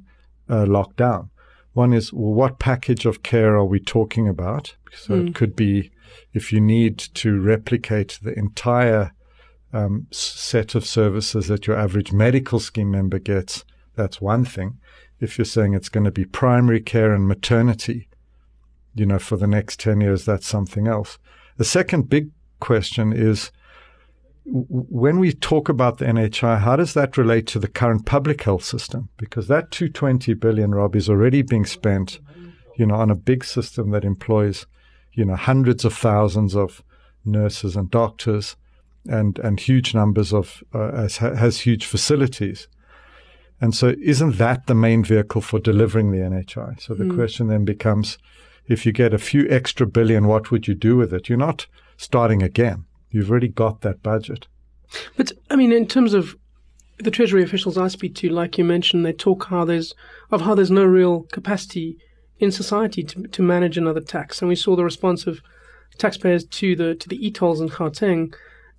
uh, 0.50 0.66
locked 0.66 0.98
down. 0.98 1.30
One 1.74 1.94
is 1.94 2.12
well, 2.12 2.34
what 2.34 2.60
package 2.60 3.06
of 3.06 3.24
care 3.24 3.56
are 3.56 3.66
we 3.66 3.80
talking 3.80 4.28
about? 4.28 4.76
So 4.94 5.14
mm. 5.14 5.30
it 5.30 5.36
could 5.36 5.56
be 5.56 5.92
if 6.34 6.52
you 6.52 6.62
need 6.62 6.98
to 6.98 7.40
replicate 7.40 8.20
the 8.22 8.38
entire 8.38 9.12
um, 9.74 10.08
set 10.12 10.76
of 10.76 10.86
services 10.86 11.48
that 11.48 11.68
your 11.68 11.78
average 11.78 12.12
medical 12.12 12.60
scheme 12.60 12.92
member 12.92 13.20
gets, 13.20 13.66
that's 13.96 14.22
one 14.22 14.46
thing. 14.46 14.80
If 15.20 15.38
you're 15.38 15.46
saying 15.46 15.74
it's 15.74 15.90
going 15.90 16.06
to 16.06 16.12
be 16.12 16.26
primary 16.26 16.80
care 16.82 17.14
and 17.14 17.28
maternity, 17.28 18.08
you 18.96 19.06
know, 19.06 19.20
for 19.20 19.38
the 19.38 19.48
next 19.48 19.80
10 19.80 20.02
years, 20.02 20.26
that's 20.26 20.48
something 20.48 20.88
else. 20.88 21.18
The 21.58 21.66
second 21.66 22.10
big 22.10 22.32
question 22.60 23.14
is 23.14 23.52
when 24.52 25.20
we 25.20 25.34
talk 25.34 25.70
about 25.70 25.98
the 25.98 26.06
NHI, 26.06 26.60
how 26.60 26.76
does 26.76 26.94
that 26.94 27.18
relate 27.18 27.46
to 27.48 27.60
the 27.60 27.68
current 27.68 28.06
public 28.06 28.44
health 28.44 28.64
system? 28.64 29.10
Because 29.18 29.48
that 29.48 29.72
220 29.72 30.34
billion, 30.36 30.72
Rob, 30.74 30.96
is 30.96 31.10
already 31.10 31.42
being 31.42 31.66
spent, 31.66 32.20
you 32.76 32.86
know, 32.86 32.96
on 32.96 33.12
a 33.12 33.16
big 33.16 33.44
system 33.46 33.92
that 33.92 34.04
employs, 34.04 34.66
you 35.14 35.26
know, 35.26 35.36
hundreds 35.36 35.86
of 35.86 35.94
thousands 35.94 36.56
of 36.56 36.84
nurses 37.26 37.76
and 37.76 37.90
doctors 37.92 38.56
and, 39.08 39.40
and 39.40 39.60
huge 39.60 39.94
numbers 39.94 40.34
of, 40.34 40.64
uh, 40.74 40.92
has, 40.92 41.18
has 41.18 41.62
huge 41.62 41.86
facilities. 41.86 42.68
And 43.62 43.76
so 43.76 43.96
isn't 44.02 44.38
that 44.38 44.68
the 44.68 44.76
main 44.76 45.04
vehicle 45.04 45.42
for 45.42 45.60
delivering 45.60 46.12
the 46.12 46.20
NHI? 46.20 46.80
So 46.82 46.94
the 46.94 47.06
mm. 47.06 47.16
question 47.16 47.48
then 47.48 47.66
becomes, 47.66 48.18
if 48.68 48.86
you 48.86 48.92
get 48.92 49.14
a 49.14 49.18
few 49.18 49.48
extra 49.50 49.86
billion, 49.86 50.28
what 50.28 50.52
would 50.52 50.68
you 50.68 50.76
do 50.76 50.96
with 50.96 51.14
it? 51.14 51.28
You're 51.28 51.38
not 51.38 51.68
starting 51.98 52.42
again. 52.42 52.86
You've 53.10 53.30
already 53.30 53.48
got 53.50 53.82
that 53.82 54.02
budget. 54.02 54.48
But 55.18 55.32
I 55.50 55.56
mean, 55.56 55.72
in 55.72 55.88
terms 55.88 56.14
of 56.14 56.36
the 57.00 57.12
Treasury 57.12 57.44
officials 57.44 57.78
I 57.78 57.88
speak 57.88 58.16
to, 58.16 58.30
like 58.30 58.58
you 58.58 58.64
mentioned, 58.64 59.06
they 59.06 59.14
talk 59.14 59.46
how 59.46 59.66
there's 59.66 59.94
of 60.32 60.42
how 60.42 60.56
there's 60.56 60.72
no 60.72 60.86
real 60.86 61.24
capacity 61.32 61.98
in 62.40 62.52
society 62.52 63.04
to 63.04 63.24
to 63.24 63.42
manage 63.42 63.78
another 63.78 64.02
tax, 64.02 64.42
and 64.42 64.50
we 64.50 64.56
saw 64.56 64.76
the 64.76 64.84
response 64.84 65.28
of 65.28 65.42
taxpayers 65.98 66.46
to 66.46 66.76
the 66.76 66.96
to 66.96 67.10
the 67.10 67.26
e-tolls 67.26 67.62
in 67.62 67.70
Gauteng, 67.70 68.34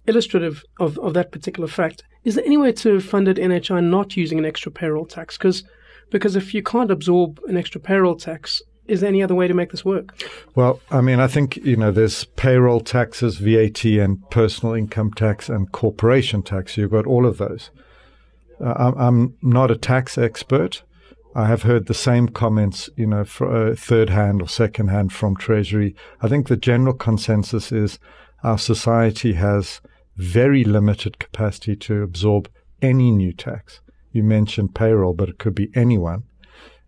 illustrative 0.07 0.65
of, 0.79 0.99
of 0.99 1.15
that 1.15 1.33
particular 1.33 1.69
fact. 1.69 2.03
Is 2.25 2.35
there 2.35 2.45
any 2.45 2.57
way 2.57 2.73
to 2.73 3.01
fund 3.01 3.29
it 3.29 3.39
NHI 3.39 3.83
not 3.83 4.17
using 4.17 4.39
an 4.39 4.45
extra 4.45 4.71
payroll 4.71 5.07
tax? 5.07 5.37
Because 5.37 5.65
because 6.11 6.37
if 6.37 6.53
you 6.55 6.63
can't 6.63 6.91
absorb 6.91 7.41
an 7.47 7.57
extra 7.57 7.81
payroll 7.81 8.17
tax, 8.17 8.63
is 8.89 9.01
there 9.01 9.09
any 9.09 9.23
other 9.23 9.35
way 9.37 9.47
to 9.47 9.55
make 9.55 9.71
this 9.71 9.85
work? 9.85 10.21
Well, 10.57 10.81
I 10.91 11.01
mean, 11.01 11.21
I 11.21 11.29
think, 11.29 11.57
you 11.59 11.77
know, 11.77 11.93
there's 11.93 12.25
payroll 12.25 12.81
taxes, 12.81 13.37
VAT, 13.37 13.85
and 13.85 14.29
personal 14.31 14.75
income 14.75 15.13
tax 15.13 15.49
and 15.49 15.71
corporation 15.71 16.43
tax. 16.43 16.77
You've 16.77 16.91
got 16.91 17.07
all 17.07 17.25
of 17.25 17.39
those. 17.39 17.71
Uh, 18.61 18.93
I'm 18.97 19.37
not 19.41 19.71
a 19.71 19.77
tax 19.77 20.19
expert. 20.19 20.83
I 21.35 21.47
have 21.47 21.63
heard 21.63 21.87
the 21.87 21.95
same 21.95 22.29
comments, 22.29 22.91
you 22.97 23.07
know, 23.07 23.25
for, 23.25 23.71
uh, 23.71 23.75
third 23.77 24.11
hand 24.11 24.43
or 24.43 24.49
second 24.49 24.89
hand 24.89 25.13
from 25.13 25.37
Treasury. 25.37 25.95
I 26.21 26.29
think 26.29 26.49
the 26.49 26.57
general 26.57 26.95
consensus 26.95 27.71
is 27.71 27.99
our 28.43 28.59
society 28.59 29.35
has 29.35 29.81
very 30.17 30.65
limited 30.65 31.19
capacity 31.19 31.77
to 31.77 32.03
absorb 32.03 32.49
any 32.83 33.11
new 33.11 33.33
tax. 33.33 33.81
You 34.13 34.25
mentioned 34.25 34.75
payroll, 34.75 35.15
but 35.15 35.29
it 35.29 35.39
could 35.39 35.55
be 35.55 35.71
anyone. 35.75 36.25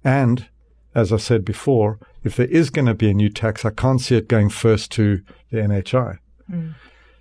And 0.02 0.48
as 0.94 1.12
I 1.12 1.18
said 1.18 1.44
before, 1.44 1.98
if 2.24 2.36
there 2.36 2.46
is 2.46 2.70
going 2.70 2.86
to 2.86 2.94
be 2.94 3.10
a 3.10 3.14
new 3.14 3.30
tax, 3.30 3.64
I 3.64 3.70
can't 3.70 4.00
see 4.00 4.16
it 4.16 4.28
going 4.28 4.48
first 4.48 4.90
to 4.92 5.22
the 5.50 5.58
NHI. 5.58 6.18
Mm. 6.50 6.74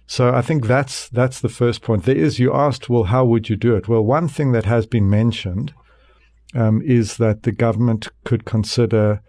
So 0.08 0.34
I 0.34 0.42
think 0.42 0.68
that's 0.68 1.08
that's 1.08 1.40
the 1.40 1.50
first 1.50 1.82
point. 1.82 2.04
There 2.04 2.16
is 2.16 2.40
you 2.40 2.54
asked, 2.54 2.90
well, 2.90 3.06
how 3.06 3.24
would 3.24 3.48
you 3.48 3.56
do 3.56 3.76
it? 3.76 3.88
Well, 3.88 4.04
one 4.04 4.28
thing 4.28 4.52
that 4.52 4.66
has 4.66 4.86
been 4.86 5.10
mentioned 5.10 5.74
um, 6.54 6.82
is 6.82 7.18
that 7.18 7.44
the 7.44 7.52
government 7.52 8.08
could 8.24 8.46
consider 8.46 9.22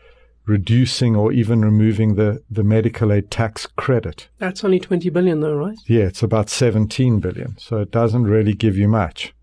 reducing 0.47 1.15
or 1.15 1.33
even 1.33 1.65
removing 1.65 2.17
the, 2.17 2.43
the 2.51 2.65
medical 2.65 3.13
aid 3.13 3.31
tax 3.31 3.67
credit. 3.67 4.29
That's 4.39 4.65
only 4.65 4.81
20 4.81 5.09
billion 5.11 5.41
though, 5.41 5.55
right? 5.55 5.79
Yeah, 5.87 6.05
it's 6.05 6.23
about 6.23 6.51
17 6.51 7.21
billion. 7.21 7.57
So 7.59 7.79
it 7.79 7.91
doesn't 7.91 8.25
really 8.25 8.55
give 8.55 8.77
you 8.77 8.89
much. 8.89 9.35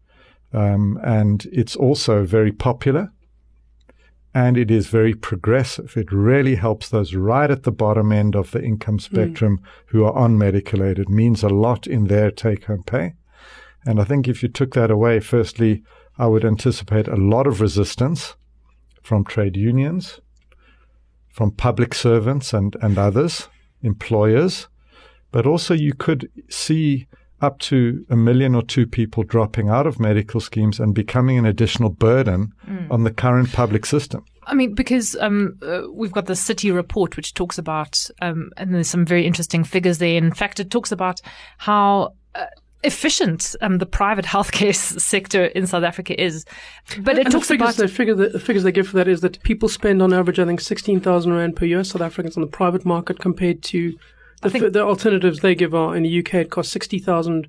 Um, 0.52 1.00
and 1.04 1.46
it's 1.52 1.76
also 1.76 2.26
very 2.26 2.52
popular 2.52 3.12
and 4.34 4.58
it 4.58 4.70
is 4.70 4.88
very 4.88 5.14
progressive. 5.14 5.96
It 5.98 6.12
really 6.12 6.56
helps 6.56 6.90
those 6.90 7.16
right 7.16 7.50
at 7.50 7.64
the 7.64 7.72
bottom 7.72 8.12
end 8.12 8.36
of 8.36 8.52
the 8.52 8.62
income 8.62 8.96
hmm. 8.96 9.00
spectrum 9.00 9.58
mm. 9.60 9.64
who 9.88 10.04
are 10.06 10.14
on 10.14 10.38
medical 10.38 10.84
aid. 10.84 11.00
It 11.00 11.10
means 11.10 11.44
a 11.44 11.50
lot 11.50 11.88
in 11.88 12.06
their 12.06 12.30
take 12.30 12.66
home 12.66 12.84
pay. 12.84 13.14
And 13.86 14.00
I 14.00 14.04
think 14.04 14.28
if 14.28 14.44
you 14.44 14.50
took 14.50 14.74
that 14.74 14.92
away, 14.92 15.20
firstly, 15.20 15.84
I 16.20 16.28
would 16.28 16.44
anticipate 16.44 17.08
a 17.08 17.16
lot 17.16 17.48
of 17.48 17.62
resistance 17.62 18.36
from 19.02 19.24
trade 19.24 19.56
unions, 19.56 20.20
from 21.32 21.52
public 21.52 21.96
servants 21.96 22.54
and, 22.54 22.76
and 22.82 22.98
others, 22.98 23.48
employers, 23.82 24.68
but 25.32 25.48
also 25.48 25.74
you 25.74 25.94
could 25.94 26.30
see 26.50 27.08
up 27.42 27.58
to 27.60 28.06
a 28.10 28.18
million 28.18 28.54
or 28.54 28.62
two 28.62 28.86
people 28.86 29.24
dropping 29.24 29.70
out 29.70 29.88
of 29.88 29.98
medical 29.98 30.42
schemes 30.42 30.78
and 30.78 30.94
becoming 30.94 31.38
an 31.38 31.46
additional 31.46 31.90
burden 31.90 32.52
mm. 32.68 32.92
on 32.92 33.06
the 33.06 33.12
current 33.12 33.54
public 33.54 33.86
system. 33.86 34.26
I 34.46 34.56
mean, 34.56 34.74
because 34.74 35.16
um, 35.22 35.58
uh, 35.62 35.84
we've 35.94 36.12
got 36.12 36.26
the 36.26 36.36
city 36.36 36.72
report, 36.72 37.16
which 37.16 37.34
talks 37.34 37.58
about, 37.58 38.10
um, 38.22 38.50
and 38.58 38.74
there's 38.74 38.90
some 38.90 39.06
very 39.06 39.26
interesting 39.26 39.64
figures 39.64 40.00
there. 40.00 40.18
In 40.18 40.34
fact, 40.34 40.60
it 40.60 40.72
talks 40.72 40.92
about 40.92 41.22
how 41.60 42.14
efficient 42.84 43.56
um, 43.62 43.78
the 43.78 43.86
private 43.86 44.26
healthcare 44.26 44.76
sector 45.00 45.46
in 45.46 45.68
South 45.68 45.84
Africa 45.84 46.20
is. 46.22 46.46
But 47.00 47.18
it 47.18 47.26
and 47.26 47.32
talks 47.32 47.48
the 47.48 47.56
figures, 47.56 47.76
about 47.76 47.88
the, 47.88 47.88
figure, 47.88 48.16
the 48.16 48.40
figures 48.40 48.64
they 48.64 48.72
give 48.72 48.88
for 48.88 48.98
that 48.98 49.08
is 49.08 49.22
that 49.22 49.42
people 49.44 49.70
spend 49.70 50.02
on 50.02 50.14
average, 50.14 50.40
I 50.40 50.46
think, 50.46 50.62
sixteen 50.62 51.00
thousand 51.00 51.34
rand 51.34 51.56
per 51.56 51.66
year, 51.66 51.84
South 51.84 52.02
Africans 52.02 52.38
on 52.38 52.42
the 52.42 52.48
private 52.48 52.86
market 52.86 53.20
compared 53.20 53.62
to 53.64 53.98
the, 54.42 54.50
think, 54.50 54.74
the 54.74 54.82
alternatives 54.82 55.40
they 55.40 55.56
give 55.56 55.76
are 55.76 55.96
in 55.96 56.04
the 56.04 56.20
UK 56.20 56.36
it 56.36 56.50
costs 56.50 56.72
sixty 56.72 57.00
thousand 57.00 57.48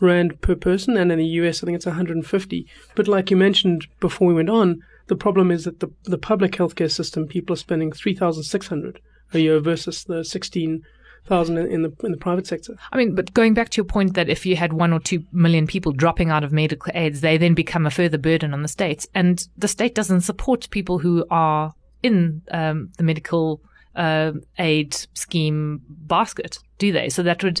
rand 0.00 0.40
per 0.40 0.54
person, 0.54 0.96
and 0.96 1.12
in 1.12 1.18
the 1.18 1.26
US 1.26 1.62
I 1.62 1.66
think 1.66 1.76
it's 1.76 1.86
one 1.86 1.94
hundred 1.94 2.16
and 2.16 2.26
fifty. 2.26 2.66
But 2.94 3.08
like 3.08 3.30
you 3.30 3.36
mentioned 3.36 3.86
before 4.00 4.28
we 4.28 4.34
went 4.34 4.50
on, 4.50 4.82
the 5.08 5.16
problem 5.16 5.50
is 5.50 5.64
that 5.64 5.80
the 5.80 5.90
the 6.04 6.18
public 6.18 6.52
healthcare 6.52 6.90
system 6.90 7.26
people 7.26 7.54
are 7.54 7.58
spending 7.58 7.92
three 7.92 8.14
thousand 8.14 8.44
six 8.44 8.68
hundred 8.68 9.00
a 9.32 9.38
year 9.38 9.60
versus 9.60 10.04
the 10.04 10.24
sixteen 10.24 10.82
thousand 11.26 11.58
in 11.58 11.82
the 11.82 11.92
in 12.02 12.12
the 12.12 12.18
private 12.18 12.46
sector. 12.46 12.76
I 12.92 12.96
mean, 12.96 13.14
but 13.14 13.32
going 13.34 13.54
back 13.54 13.68
to 13.70 13.76
your 13.76 13.84
point 13.84 14.14
that 14.14 14.28
if 14.28 14.44
you 14.44 14.56
had 14.56 14.72
one 14.72 14.92
or 14.92 15.00
two 15.00 15.24
million 15.32 15.66
people 15.66 15.92
dropping 15.92 16.30
out 16.30 16.44
of 16.44 16.52
medical 16.52 16.92
aids, 16.94 17.20
they 17.20 17.38
then 17.38 17.54
become 17.54 17.86
a 17.86 17.90
further 17.90 18.18
burden 18.18 18.52
on 18.52 18.62
the 18.62 18.68
state, 18.68 19.06
and 19.14 19.46
the 19.56 19.68
state 19.68 19.94
doesn't 19.94 20.22
support 20.22 20.70
people 20.70 20.98
who 20.98 21.24
are 21.30 21.74
in 22.02 22.42
um, 22.50 22.90
the 22.96 23.02
medical 23.04 23.60
uh, 23.94 24.32
aid 24.58 24.94
scheme 25.14 25.82
basket, 25.88 26.58
do 26.78 26.92
they? 26.92 27.08
So 27.08 27.22
that 27.22 27.44
would 27.44 27.60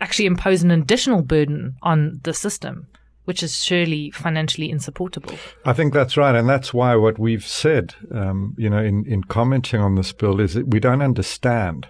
actually 0.00 0.26
impose 0.26 0.62
an 0.62 0.70
additional 0.70 1.22
burden 1.22 1.76
on 1.82 2.20
the 2.24 2.34
system, 2.34 2.86
which 3.24 3.42
is 3.42 3.64
surely 3.64 4.10
financially 4.10 4.70
insupportable. 4.70 5.34
I 5.64 5.72
think 5.72 5.94
that's 5.94 6.16
right, 6.16 6.34
and 6.34 6.48
that's 6.48 6.74
why 6.74 6.96
what 6.96 7.18
we've 7.18 7.46
said, 7.46 7.94
um, 8.12 8.54
you 8.58 8.68
know, 8.68 8.82
in, 8.82 9.06
in 9.06 9.24
commenting 9.24 9.80
on 9.80 9.94
this 9.94 10.12
bill, 10.12 10.40
is 10.40 10.54
that 10.54 10.68
we 10.68 10.80
don't 10.80 11.02
understand. 11.02 11.88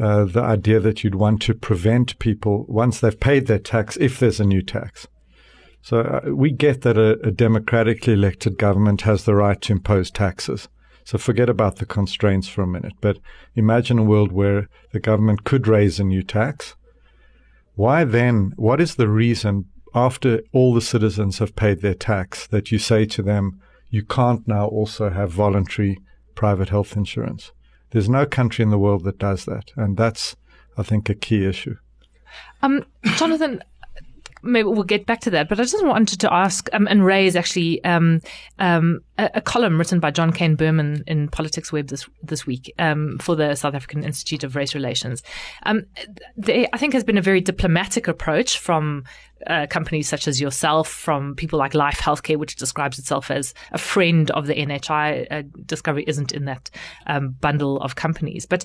Uh, 0.00 0.24
the 0.24 0.42
idea 0.42 0.80
that 0.80 1.04
you'd 1.04 1.14
want 1.14 1.42
to 1.42 1.54
prevent 1.54 2.18
people 2.18 2.64
once 2.68 3.00
they've 3.00 3.20
paid 3.20 3.46
their 3.46 3.58
tax, 3.58 3.96
if 3.98 4.18
there's 4.18 4.40
a 4.40 4.44
new 4.44 4.62
tax. 4.62 5.06
So 5.82 6.00
uh, 6.00 6.30
we 6.32 6.50
get 6.50 6.82
that 6.82 6.96
a, 6.96 7.20
a 7.20 7.30
democratically 7.30 8.14
elected 8.14 8.56
government 8.56 9.02
has 9.02 9.24
the 9.24 9.34
right 9.34 9.60
to 9.62 9.72
impose 9.72 10.10
taxes. 10.10 10.68
So 11.04 11.18
forget 11.18 11.48
about 11.48 11.76
the 11.76 11.86
constraints 11.86 12.48
for 12.48 12.62
a 12.62 12.66
minute. 12.66 12.94
But 13.00 13.18
imagine 13.56 13.98
a 13.98 14.04
world 14.04 14.32
where 14.32 14.68
the 14.92 15.00
government 15.00 15.44
could 15.44 15.66
raise 15.66 15.98
a 15.98 16.04
new 16.04 16.22
tax. 16.22 16.76
Why 17.74 18.04
then? 18.04 18.52
What 18.56 18.80
is 18.80 18.94
the 18.94 19.08
reason 19.08 19.66
after 19.94 20.40
all 20.52 20.72
the 20.72 20.80
citizens 20.80 21.38
have 21.38 21.56
paid 21.56 21.80
their 21.80 21.94
tax 21.94 22.46
that 22.46 22.70
you 22.70 22.78
say 22.78 23.04
to 23.06 23.22
them, 23.22 23.60
you 23.90 24.04
can't 24.04 24.46
now 24.46 24.66
also 24.68 25.10
have 25.10 25.30
voluntary 25.32 25.98
private 26.34 26.68
health 26.68 26.96
insurance? 26.96 27.52
There's 27.92 28.08
no 28.08 28.26
country 28.26 28.62
in 28.62 28.70
the 28.70 28.78
world 28.78 29.04
that 29.04 29.18
does 29.18 29.44
that. 29.44 29.70
And 29.76 29.96
that's, 29.96 30.36
I 30.76 30.82
think, 30.82 31.08
a 31.08 31.14
key 31.14 31.46
issue. 31.46 31.76
Um, 32.62 32.84
Jonathan, 33.16 33.62
maybe 34.42 34.68
we'll 34.68 34.82
get 34.82 35.06
back 35.06 35.20
to 35.20 35.30
that. 35.30 35.48
But 35.48 35.60
I 35.60 35.64
just 35.64 35.84
wanted 35.84 36.20
to 36.20 36.32
ask 36.32 36.68
um, 36.72 36.86
and 36.88 37.04
raise 37.04 37.36
actually 37.36 37.82
um, 37.84 38.20
um, 38.58 39.00
a, 39.18 39.30
a, 39.34 39.40
column 39.40 39.78
written 39.78 40.00
by 40.00 40.10
John 40.10 40.32
Kane-Berman 40.32 41.04
in 41.06 41.28
Politicsweb 41.28 41.88
this 41.88 42.08
this 42.22 42.46
week 42.46 42.72
um, 42.78 43.18
for 43.18 43.36
the 43.36 43.54
South 43.54 43.74
African 43.74 44.02
Institute 44.02 44.44
of 44.44 44.56
Race 44.56 44.74
Relations. 44.74 45.22
Um, 45.64 45.86
I 46.46 46.76
think, 46.76 46.94
has 46.94 47.04
been 47.04 47.18
a 47.18 47.22
very 47.22 47.40
diplomatic 47.40 48.08
approach 48.08 48.58
from 48.58 49.04
uh, 49.46 49.66
companies 49.68 50.08
such 50.08 50.28
as 50.28 50.40
yourself, 50.40 50.88
from 50.88 51.34
people 51.34 51.58
like 51.58 51.74
Life 51.74 51.98
Healthcare, 51.98 52.36
which 52.36 52.56
describes 52.56 52.98
itself 52.98 53.30
as 53.30 53.54
a 53.72 53.78
friend 53.78 54.30
of 54.32 54.46
the 54.46 54.54
NHI. 54.54 55.26
Uh, 55.30 55.42
Discovery 55.66 56.04
isn't 56.06 56.32
in 56.32 56.44
that 56.46 56.70
um, 57.06 57.30
bundle 57.40 57.78
of 57.80 57.96
companies. 57.96 58.46
But 58.46 58.64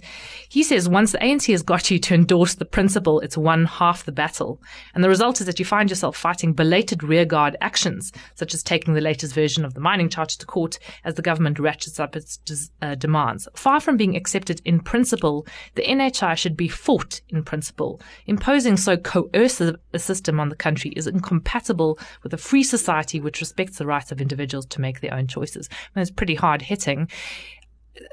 he 0.50 0.64
says 0.64 0.90
once 0.90 1.12
the 1.12 1.20
ANC 1.20 1.52
has 1.52 1.64
got 1.64 1.90
you 1.90 2.00
to 2.00 2.14
endorse 2.14 2.56
the 2.56 2.66
principle, 2.66 3.20
it's 3.20 3.38
won 3.38 3.66
half 3.66 4.06
the 4.06 4.12
battle. 4.12 4.62
And 4.94 5.04
the 5.04 5.10
result 5.10 5.40
is 5.40 5.48
that 5.48 5.60
you 5.60 5.66
find 5.66 5.90
yourself 5.90 6.18
fighting 6.18 6.54
belated 6.54 7.04
rearguard 7.04 7.56
actions, 7.62 8.12
such 8.36 8.54
as 8.54 8.64
taking 8.64 8.94
the 8.94 9.02
latest 9.02 9.34
version 9.34 9.66
of 9.66 9.74
the 9.74 9.80
mining 9.80 10.10
charter 10.10 10.38
to 10.38 10.46
court 10.46 10.80
as 11.04 11.16
the 11.16 11.22
government 11.22 11.60
ratchets 11.60 12.00
up 12.00 12.16
its 12.16 12.40
uh, 12.82 12.96
demands. 12.96 13.48
Far 13.56 13.80
from 13.80 13.98
being 13.98 14.16
accepted 14.16 14.62
in 14.66 14.80
principle, 14.80 15.46
the 15.76 15.84
NHI 15.84 16.38
should 16.38 16.58
be 16.58 16.68
fought 16.68 17.22
in 17.30 17.44
principle. 17.44 18.02
Imposing 18.26 18.78
so 18.78 18.98
coercive 18.98 19.76
a 19.94 20.00
system 20.00 20.40
on 20.40 20.50
the 20.50 20.56
country 20.68 20.92
is 21.00 21.08
incompatible 21.08 21.92
with 22.24 22.34
a 22.34 22.44
free 22.50 22.64
society 22.64 23.18
which 23.22 23.40
respects 23.40 23.78
the 23.78 23.86
rights 23.86 24.12
of 24.12 24.22
individuals 24.26 24.66
to 24.68 24.82
make 24.82 25.00
their 25.00 25.14
own 25.14 25.28
choices. 25.28 25.70
And 25.94 26.02
it's 26.02 26.20
pretty 26.20 26.36
hard 26.36 26.62
hitting. 26.62 27.10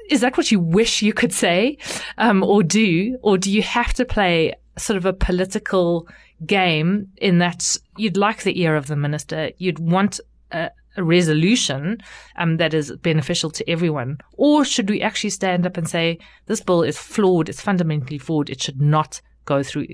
Is 0.08 0.20
that 0.20 0.36
what 0.36 0.52
you 0.52 0.60
wish 0.60 1.02
you 1.02 1.12
could 1.20 1.32
say 1.32 1.78
um, 2.26 2.38
or 2.42 2.62
do? 2.62 3.18
Or 3.22 3.36
do 3.44 3.50
you 3.50 3.62
have 3.62 3.92
to 3.94 4.04
play 4.04 4.54
sort 4.78 4.96
of 4.96 5.06
a 5.06 5.12
political 5.28 6.08
game 6.46 7.08
in 7.16 7.38
that 7.38 7.76
you'd 7.96 8.16
like 8.16 8.42
the 8.42 8.60
ear 8.62 8.76
of 8.76 8.86
the 8.86 8.96
minister, 8.96 9.50
you'd 9.58 9.78
want 9.78 10.20
a, 10.52 10.70
a 10.96 11.02
resolution 11.02 11.98
um, 12.36 12.56
that 12.58 12.72
is 12.72 12.92
beneficial 13.02 13.50
to 13.50 13.68
everyone? 13.68 14.18
Or 14.34 14.64
should 14.64 14.88
we 14.90 15.02
actually 15.02 15.30
stand 15.30 15.66
up 15.66 15.76
and 15.76 15.88
say, 15.88 16.18
this 16.46 16.60
bill 16.60 16.82
is 16.82 16.98
flawed, 16.98 17.48
it's 17.48 17.60
fundamentally 17.60 18.18
flawed, 18.18 18.48
it 18.48 18.62
should 18.62 18.80
not 18.80 19.20
go 19.44 19.62
through? 19.62 19.86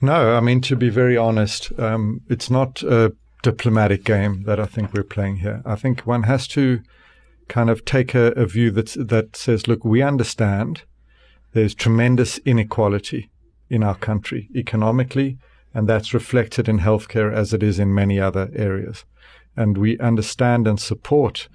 No, 0.00 0.34
I 0.34 0.40
mean, 0.40 0.60
to 0.62 0.76
be 0.76 0.90
very 0.90 1.16
honest, 1.16 1.72
um, 1.78 2.20
it's 2.28 2.50
not 2.50 2.82
a 2.82 3.12
diplomatic 3.42 4.04
game 4.04 4.44
that 4.44 4.60
I 4.60 4.66
think 4.66 4.92
we're 4.92 5.02
playing 5.02 5.36
here. 5.36 5.62
I 5.64 5.76
think 5.76 6.06
one 6.06 6.24
has 6.24 6.46
to 6.48 6.80
kind 7.48 7.70
of 7.70 7.84
take 7.84 8.14
a, 8.14 8.26
a 8.32 8.46
view 8.46 8.70
that 8.72 8.96
that 9.08 9.36
says, 9.36 9.68
look, 9.68 9.84
we 9.84 10.02
understand 10.02 10.82
there's 11.52 11.74
tremendous 11.74 12.38
inequality 12.38 13.30
in 13.68 13.82
our 13.82 13.96
country 13.96 14.48
economically, 14.54 15.38
and 15.74 15.88
that's 15.88 16.14
reflected 16.14 16.68
in 16.68 16.78
healthcare 16.78 17.32
as 17.32 17.52
it 17.52 17.62
is 17.62 17.78
in 17.78 17.94
many 17.94 18.20
other 18.20 18.50
areas. 18.54 19.04
And 19.56 19.76
we 19.76 19.98
understand 19.98 20.66
and 20.66 20.80
support 20.80 21.48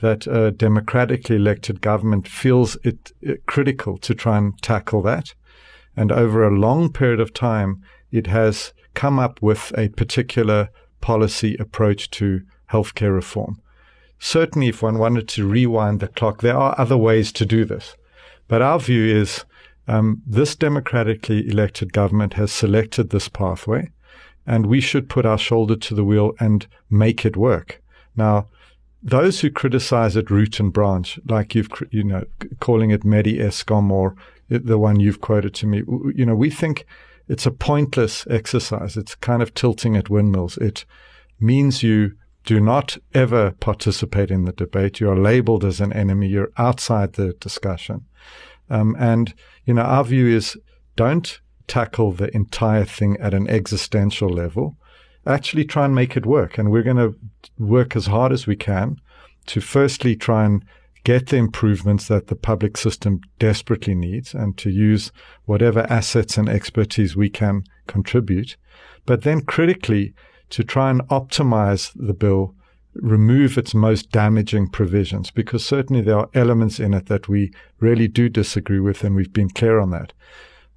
that 0.00 0.26
a 0.26 0.50
democratically 0.50 1.36
elected 1.36 1.80
government 1.80 2.26
feels 2.28 2.76
it, 2.82 3.12
it 3.20 3.46
critical 3.46 3.96
to 3.98 4.14
try 4.14 4.38
and 4.38 4.60
tackle 4.60 5.02
that. 5.02 5.34
And 5.96 6.10
over 6.10 6.44
a 6.44 6.58
long 6.58 6.92
period 6.92 7.20
of 7.20 7.32
time, 7.32 7.82
it 8.10 8.26
has 8.26 8.72
come 8.94 9.18
up 9.18 9.40
with 9.42 9.72
a 9.76 9.88
particular 9.88 10.70
policy 11.00 11.56
approach 11.58 12.10
to 12.10 12.42
healthcare 12.70 13.14
reform. 13.14 13.60
Certainly, 14.18 14.68
if 14.68 14.82
one 14.82 14.98
wanted 14.98 15.28
to 15.28 15.46
rewind 15.46 16.00
the 16.00 16.08
clock, 16.08 16.40
there 16.40 16.56
are 16.56 16.74
other 16.78 16.96
ways 16.96 17.32
to 17.32 17.44
do 17.44 17.64
this. 17.64 17.96
But 18.48 18.62
our 18.62 18.78
view 18.78 19.04
is 19.04 19.44
um, 19.86 20.22
this 20.26 20.56
democratically 20.56 21.48
elected 21.48 21.92
government 21.92 22.34
has 22.34 22.52
selected 22.52 23.10
this 23.10 23.28
pathway, 23.28 23.90
and 24.46 24.66
we 24.66 24.80
should 24.80 25.08
put 25.08 25.26
our 25.26 25.38
shoulder 25.38 25.76
to 25.76 25.94
the 25.94 26.04
wheel 26.04 26.32
and 26.40 26.66
make 26.88 27.24
it 27.24 27.36
work. 27.36 27.82
Now, 28.16 28.48
those 29.02 29.40
who 29.40 29.50
criticize 29.50 30.16
it 30.16 30.30
root 30.30 30.58
and 30.58 30.72
branch, 30.72 31.18
like 31.28 31.54
you've, 31.54 31.68
you 31.90 32.04
know, 32.04 32.24
calling 32.60 32.90
it 32.90 33.04
Medi 33.04 33.38
Eskom 33.38 33.90
or 33.90 34.14
the 34.48 34.78
one 34.78 35.00
you've 35.00 35.20
quoted 35.20 35.54
to 35.54 35.66
me, 35.66 35.82
you 36.14 36.26
know, 36.26 36.34
we 36.34 36.50
think 36.50 36.86
it's 37.28 37.46
a 37.46 37.50
pointless 37.50 38.26
exercise. 38.28 38.96
It's 38.96 39.14
kind 39.14 39.42
of 39.42 39.54
tilting 39.54 39.96
at 39.96 40.10
windmills. 40.10 40.56
It 40.58 40.84
means 41.40 41.82
you 41.82 42.12
do 42.44 42.60
not 42.60 42.98
ever 43.14 43.52
participate 43.52 44.30
in 44.30 44.44
the 44.44 44.52
debate. 44.52 45.00
You 45.00 45.10
are 45.10 45.16
labeled 45.16 45.64
as 45.64 45.80
an 45.80 45.92
enemy. 45.92 46.28
You're 46.28 46.52
outside 46.58 47.14
the 47.14 47.32
discussion. 47.34 48.04
Um, 48.68 48.94
and, 48.98 49.34
you 49.64 49.74
know, 49.74 49.82
our 49.82 50.04
view 50.04 50.26
is 50.26 50.56
don't 50.96 51.40
tackle 51.66 52.12
the 52.12 52.34
entire 52.36 52.84
thing 52.84 53.16
at 53.18 53.32
an 53.32 53.48
existential 53.48 54.28
level. 54.28 54.76
Actually 55.26 55.64
try 55.64 55.86
and 55.86 55.94
make 55.94 56.16
it 56.16 56.26
work. 56.26 56.58
And 56.58 56.70
we're 56.70 56.82
going 56.82 56.98
to 56.98 57.16
work 57.58 57.96
as 57.96 58.06
hard 58.06 58.32
as 58.32 58.46
we 58.46 58.56
can 58.56 59.00
to 59.46 59.60
firstly 59.60 60.14
try 60.14 60.44
and 60.44 60.62
get 61.04 61.28
the 61.28 61.36
improvements 61.36 62.08
that 62.08 62.26
the 62.28 62.34
public 62.34 62.76
system 62.76 63.20
desperately 63.38 63.94
needs 63.94 64.34
and 64.34 64.56
to 64.56 64.70
use 64.70 65.12
whatever 65.44 65.86
assets 65.90 66.38
and 66.38 66.48
expertise 66.48 67.14
we 67.14 67.28
can 67.28 67.62
contribute. 67.86 68.56
But 69.06 69.22
then 69.22 69.42
critically, 69.42 70.14
to 70.50 70.64
try 70.64 70.90
and 70.90 71.02
optimize 71.08 71.92
the 71.94 72.14
bill, 72.14 72.54
remove 72.94 73.58
its 73.58 73.74
most 73.74 74.10
damaging 74.10 74.68
provisions, 74.68 75.30
because 75.30 75.64
certainly 75.64 76.00
there 76.00 76.18
are 76.18 76.30
elements 76.32 76.80
in 76.80 76.94
it 76.94 77.06
that 77.06 77.28
we 77.28 77.52
really 77.80 78.08
do 78.08 78.28
disagree 78.28 78.80
with, 78.80 79.04
and 79.04 79.14
we've 79.14 79.32
been 79.32 79.50
clear 79.50 79.78
on 79.78 79.90
that. 79.90 80.12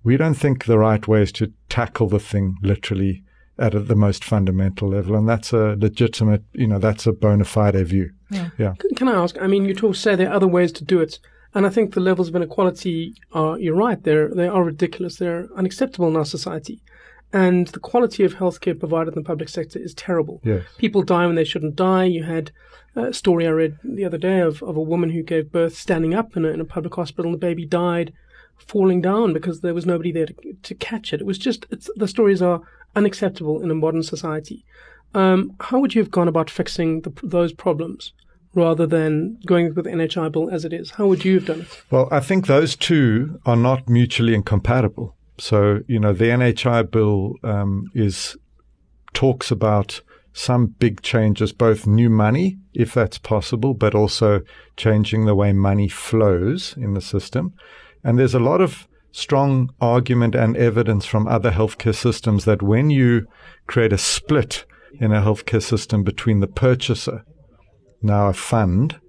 We 0.04 0.18
don't 0.18 0.34
think 0.34 0.66
the 0.66 0.80
right 0.80 1.08
way 1.08 1.22
is 1.22 1.32
to 1.34 1.54
tackle 1.70 2.08
the 2.08 2.20
thing 2.20 2.58
literally 2.62 3.24
at 3.60 3.88
the 3.88 3.96
most 3.96 4.24
fundamental 4.24 4.90
level, 4.90 5.16
and 5.16 5.28
that's 5.28 5.54
a 5.54 5.76
legitimate, 5.80 6.44
you 6.54 6.68
know, 6.68 6.80
that's 6.80 7.08
a 7.08 7.13
bona 7.13 7.46
fide 7.46 7.76
view. 7.88 8.12
Yeah. 8.30 8.50
yeah. 8.58 8.74
Can 8.96 9.08
I 9.08 9.24
ask? 9.24 9.38
I 9.42 9.48
mean, 9.48 9.66
you 9.66 9.74
talk 9.74 9.96
say 9.96 10.16
there 10.16 10.30
are 10.30 10.36
other 10.36 10.48
ways 10.48 10.72
to 10.74 10.84
do 10.84 11.00
it, 11.00 11.20
and 11.54 11.66
I 11.66 11.70
think 11.70 11.94
the 11.94 12.00
levels 12.00 12.30
of 12.30 12.36
inequality 12.36 13.16
are. 13.32 13.58
You're 13.58 13.76
right. 13.76 14.02
They're 14.02 14.34
they 14.34 14.48
are 14.48 14.63
ridiculous. 14.63 15.18
They're 15.18 15.48
unacceptable 15.56 16.08
in 16.08 16.16
our 16.16 16.26
society, 16.26 16.82
and 17.32 17.68
the 17.68 17.80
quality 17.80 18.24
of 18.24 18.36
healthcare 18.36 18.78
provided 18.78 19.16
in 19.16 19.24
the 19.24 19.28
public 19.28 19.50
sector 19.50 19.80
is 19.80 19.94
terrible. 19.94 20.42
Yes. 20.44 20.63
People 20.78 21.04
die 21.04 21.26
when 21.26 21.36
they 21.36 21.46
shouldn't 21.46 21.76
die. 21.76 22.06
You 22.06 22.24
had 22.24 22.52
a 22.96 23.13
story 23.13 23.46
I 23.48 23.52
read 23.52 23.78
the 23.84 24.06
other 24.06 24.18
day 24.18 24.40
of, 24.40 24.63
of 24.63 24.76
a 24.76 24.82
woman 24.82 25.12
who 25.12 25.22
gave 25.22 25.52
birth 25.52 25.78
standing 25.78 26.13
up 26.13 26.36
in 26.36 26.46
a, 26.46 26.50
in 26.50 26.60
a 26.60 26.66
public 26.66 26.96
hospital, 26.96 27.32
and 27.32 27.34
the 27.34 27.46
baby 27.46 27.66
died 27.66 28.12
falling 28.58 29.02
down 29.02 29.34
because 29.34 29.62
there 29.62 29.74
was 29.74 29.86
nobody 29.86 30.12
there 30.12 30.26
to, 30.26 30.36
to 30.63 30.76
catch 30.76 31.13
it. 31.13 31.22
It 31.22 31.28
was 31.28 31.38
just 31.38 31.66
the 31.70 32.08
stories 32.08 32.42
are 32.42 32.62
unacceptable 32.96 33.62
in 33.62 33.72
a 33.72 33.76
modern 33.76 34.04
society. 34.04 34.66
Um, 35.13 35.56
how 35.60 35.80
would 35.80 35.96
you 35.96 36.02
have 36.02 36.12
gone 36.12 36.28
about 36.28 36.50
fixing 36.50 37.02
the, 37.02 37.12
those 37.24 37.54
problems 37.54 38.13
rather 38.54 38.86
than 38.86 39.39
going 39.46 39.74
with 39.74 39.86
the 39.86 39.91
NHI 39.91 40.32
bill 40.32 40.50
as 40.50 40.65
it 40.65 40.74
is? 40.74 40.91
How 40.91 41.08
would 41.08 41.24
you 41.24 41.36
have 41.36 41.46
done 41.46 41.62
it? 41.62 41.84
Well, 41.91 42.08
I 42.12 42.20
think 42.20 42.48
those 42.48 42.76
two 42.76 43.39
are 43.46 43.56
not 43.56 43.88
mutually 43.88 44.34
incompatible. 44.34 45.15
So, 45.39 45.82
you 45.88 46.00
know, 46.00 46.13
the 46.13 46.26
NHI 46.26 46.89
bill 46.89 47.36
um, 47.43 47.86
is 47.93 48.36
talks 49.13 49.52
about 49.52 50.02
some 50.34 50.67
big 50.67 51.02
changes, 51.02 51.52
both 51.52 51.88
new 51.88 52.10
money, 52.10 52.58
if 52.74 52.93
that's 52.93 53.17
possible, 53.17 53.74
but 53.74 53.96
also 53.96 54.41
changing 54.76 55.26
the 55.26 55.36
way 55.36 55.52
money 55.52 55.88
flows 55.88 56.76
in 56.78 56.93
the 56.93 57.02
system. 57.02 57.54
And 58.04 58.20
there's 58.20 58.36
a 58.36 58.39
lot 58.39 58.62
of 58.62 58.88
strong 59.12 59.72
argument 59.82 60.36
and 60.36 60.56
evidence 60.56 61.06
from 61.06 61.28
other 61.28 61.52
healthcare 61.52 61.96
systems 61.96 62.46
that 62.46 62.62
when 62.62 62.91
you 62.91 63.26
create 63.65 63.91
a 63.91 63.98
split 63.98 64.65
in 65.00 65.12
a 65.12 65.21
healthcare 65.21 65.62
system 65.62 66.04
between 66.04 66.39
the 66.39 66.47
purchaser, 66.47 67.23
now 68.02 68.28
a 68.28 68.34
fund, 68.34 69.00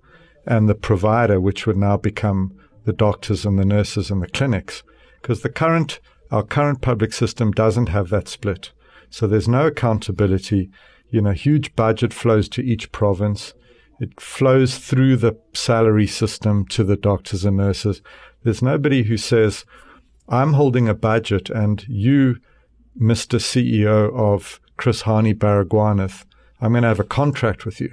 and 0.47 0.69
the 0.69 0.75
provider, 0.75 1.41
which 1.41 1.67
would 1.67 1.77
now 1.77 1.97
become 1.97 2.53
the 2.85 2.93
doctors 2.93 3.45
and 3.45 3.59
the 3.59 3.65
nurses 3.65 4.11
and 4.11 4.23
the 4.23 4.29
clinics, 4.29 4.83
because 5.21 5.43
the 5.43 5.51
current 5.51 6.01
our 6.31 6.43
current 6.43 6.83
public 6.83 7.13
system 7.13 7.53
doesn't 7.53 7.89
have 7.89 8.11
that 8.11 8.29
split. 8.29 8.73
So 9.11 9.27
there's 9.27 9.49
no 9.49 9.67
accountability. 9.67 10.71
You 11.11 11.23
know, 11.23 11.33
huge 11.33 11.75
budget 11.75 12.13
flows 12.13 12.49
to 12.51 12.63
each 12.63 12.93
province. 12.93 13.55
It 14.01 14.21
flows 14.21 14.79
through 14.79 15.17
the 15.17 15.39
salary 15.55 16.07
system 16.07 16.67
to 16.67 16.85
the 16.85 16.97
doctors 16.97 17.45
and 17.45 17.57
nurses. 17.57 18.03
There's 18.43 18.63
nobody 18.63 19.05
who 19.05 19.17
says, 19.17 19.65
I'm 20.29 20.53
holding 20.53 20.89
a 20.89 20.95
budget 20.95 21.49
and 21.49 21.85
you, 21.89 22.37
Mr. 23.01 23.41
CEO 23.41 24.15
of 24.15 24.61
Chris 24.79 25.03
Hani 25.03 25.35
Baragwanath, 25.35 26.25
I'm 26.61 26.73
going 26.73 26.83
to 26.83 26.89
have 26.89 27.01
a 27.01 27.05
contract 27.05 27.67
with 27.67 27.81
you. 27.81 27.93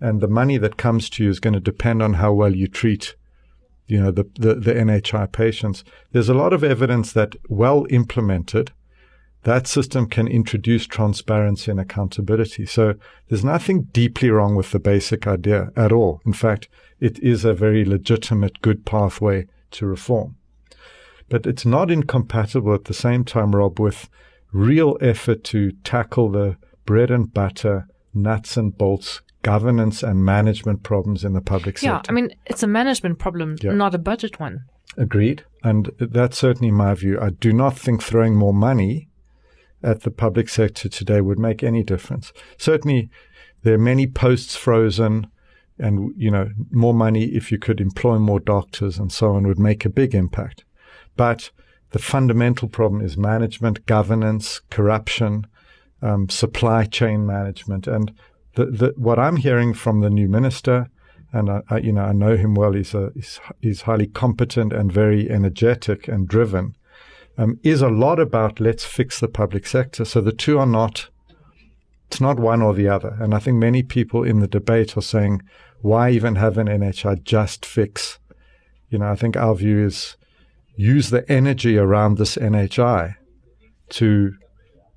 And 0.00 0.20
the 0.20 0.28
money 0.28 0.58
that 0.58 0.76
comes 0.76 1.08
to 1.10 1.24
you 1.24 1.30
is 1.30 1.40
going 1.40 1.54
to 1.54 1.60
depend 1.60 2.02
on 2.02 2.14
how 2.14 2.34
well 2.34 2.54
you 2.54 2.68
treat, 2.68 3.16
you 3.86 3.98
know, 3.98 4.10
the, 4.10 4.28
the, 4.38 4.54
the 4.56 4.74
NHI 4.74 5.32
patients. 5.32 5.84
There's 6.12 6.28
a 6.28 6.34
lot 6.34 6.52
of 6.52 6.62
evidence 6.62 7.12
that 7.14 7.36
well 7.48 7.86
implemented, 7.88 8.72
that 9.46 9.68
system 9.68 10.08
can 10.08 10.26
introduce 10.26 10.88
transparency 10.88 11.70
and 11.70 11.78
accountability. 11.78 12.66
So 12.66 12.96
there's 13.28 13.44
nothing 13.44 13.82
deeply 13.92 14.28
wrong 14.28 14.56
with 14.56 14.72
the 14.72 14.80
basic 14.80 15.24
idea 15.28 15.70
at 15.76 15.92
all. 15.92 16.20
In 16.26 16.32
fact, 16.32 16.68
it 16.98 17.16
is 17.20 17.44
a 17.44 17.54
very 17.54 17.84
legitimate, 17.84 18.60
good 18.60 18.84
pathway 18.84 19.46
to 19.70 19.86
reform. 19.86 20.34
But 21.28 21.46
it's 21.46 21.64
not 21.64 21.92
incompatible 21.92 22.74
at 22.74 22.86
the 22.86 22.94
same 22.94 23.24
time, 23.24 23.54
Rob, 23.54 23.78
with 23.78 24.08
real 24.56 24.96
effort 25.00 25.44
to 25.44 25.72
tackle 25.84 26.30
the 26.30 26.56
bread 26.84 27.10
and 27.10 27.32
butter, 27.32 27.86
nuts 28.14 28.56
and 28.56 28.76
bolts 28.76 29.20
governance 29.42 30.02
and 30.02 30.24
management 30.24 30.82
problems 30.82 31.24
in 31.24 31.32
the 31.32 31.40
public 31.40 31.78
sector. 31.78 31.94
Yeah, 31.94 32.02
I 32.08 32.12
mean, 32.12 32.34
it's 32.46 32.64
a 32.64 32.66
management 32.66 33.20
problem, 33.20 33.54
yeah. 33.62 33.72
not 33.72 33.94
a 33.94 33.98
budget 33.98 34.40
one. 34.40 34.64
Agreed. 34.96 35.44
And 35.62 35.92
that's 36.00 36.36
certainly 36.36 36.72
my 36.72 36.94
view. 36.94 37.20
I 37.20 37.30
do 37.30 37.52
not 37.52 37.78
think 37.78 38.02
throwing 38.02 38.34
more 38.34 38.52
money 38.52 39.08
at 39.84 40.00
the 40.00 40.10
public 40.10 40.48
sector 40.48 40.88
today 40.88 41.20
would 41.20 41.38
make 41.38 41.62
any 41.62 41.84
difference. 41.84 42.32
Certainly, 42.58 43.08
there 43.62 43.74
are 43.74 43.78
many 43.78 44.08
posts 44.08 44.56
frozen, 44.56 45.28
and 45.78 46.12
you 46.16 46.30
know, 46.30 46.48
more 46.72 46.94
money 46.94 47.26
if 47.26 47.52
you 47.52 47.58
could 47.58 47.80
employ 47.80 48.18
more 48.18 48.40
doctors 48.40 48.98
and 48.98 49.12
so 49.12 49.34
on 49.34 49.46
would 49.46 49.60
make 49.60 49.84
a 49.84 49.90
big 49.90 50.12
impact. 50.12 50.64
But 51.16 51.50
the 51.92 51.98
fundamental 51.98 52.68
problem 52.68 53.00
is 53.00 53.16
management, 53.16 53.86
governance, 53.86 54.60
corruption, 54.70 55.46
um, 56.02 56.28
supply 56.28 56.84
chain 56.84 57.26
management, 57.26 57.86
and 57.86 58.12
the, 58.54 58.66
the, 58.66 58.94
what 58.96 59.18
I'm 59.18 59.36
hearing 59.36 59.74
from 59.74 60.00
the 60.00 60.10
new 60.10 60.28
minister, 60.28 60.90
and 61.32 61.50
I, 61.50 61.62
I, 61.68 61.78
you 61.78 61.92
know 61.92 62.04
I 62.04 62.12
know 62.12 62.36
him 62.36 62.54
well. 62.54 62.72
He's 62.72 62.94
a 62.94 63.12
he's, 63.14 63.40
he's 63.60 63.82
highly 63.82 64.06
competent 64.06 64.72
and 64.72 64.92
very 64.92 65.30
energetic 65.30 66.08
and 66.08 66.28
driven. 66.28 66.74
Um, 67.38 67.60
is 67.62 67.82
a 67.82 67.88
lot 67.88 68.18
about 68.18 68.60
let's 68.60 68.84
fix 68.84 69.20
the 69.20 69.28
public 69.28 69.66
sector. 69.66 70.04
So 70.04 70.20
the 70.20 70.32
two 70.32 70.58
are 70.58 70.66
not. 70.66 71.08
It's 72.08 72.20
not 72.20 72.38
one 72.38 72.62
or 72.62 72.72
the 72.72 72.88
other. 72.88 73.16
And 73.20 73.34
I 73.34 73.40
think 73.40 73.58
many 73.58 73.82
people 73.82 74.22
in 74.22 74.38
the 74.38 74.46
debate 74.46 74.96
are 74.96 75.02
saying, 75.02 75.42
why 75.82 76.10
even 76.10 76.36
have 76.36 76.56
an 76.56 76.68
NHI 76.68 77.22
just 77.24 77.66
fix? 77.66 78.18
You 78.88 78.98
know, 78.98 79.10
I 79.10 79.16
think 79.16 79.36
our 79.36 79.54
view 79.54 79.84
is 79.84 80.16
use 80.76 81.10
the 81.10 81.30
energy 81.30 81.76
around 81.78 82.18
this 82.18 82.36
NHI 82.36 83.14
to 83.90 84.32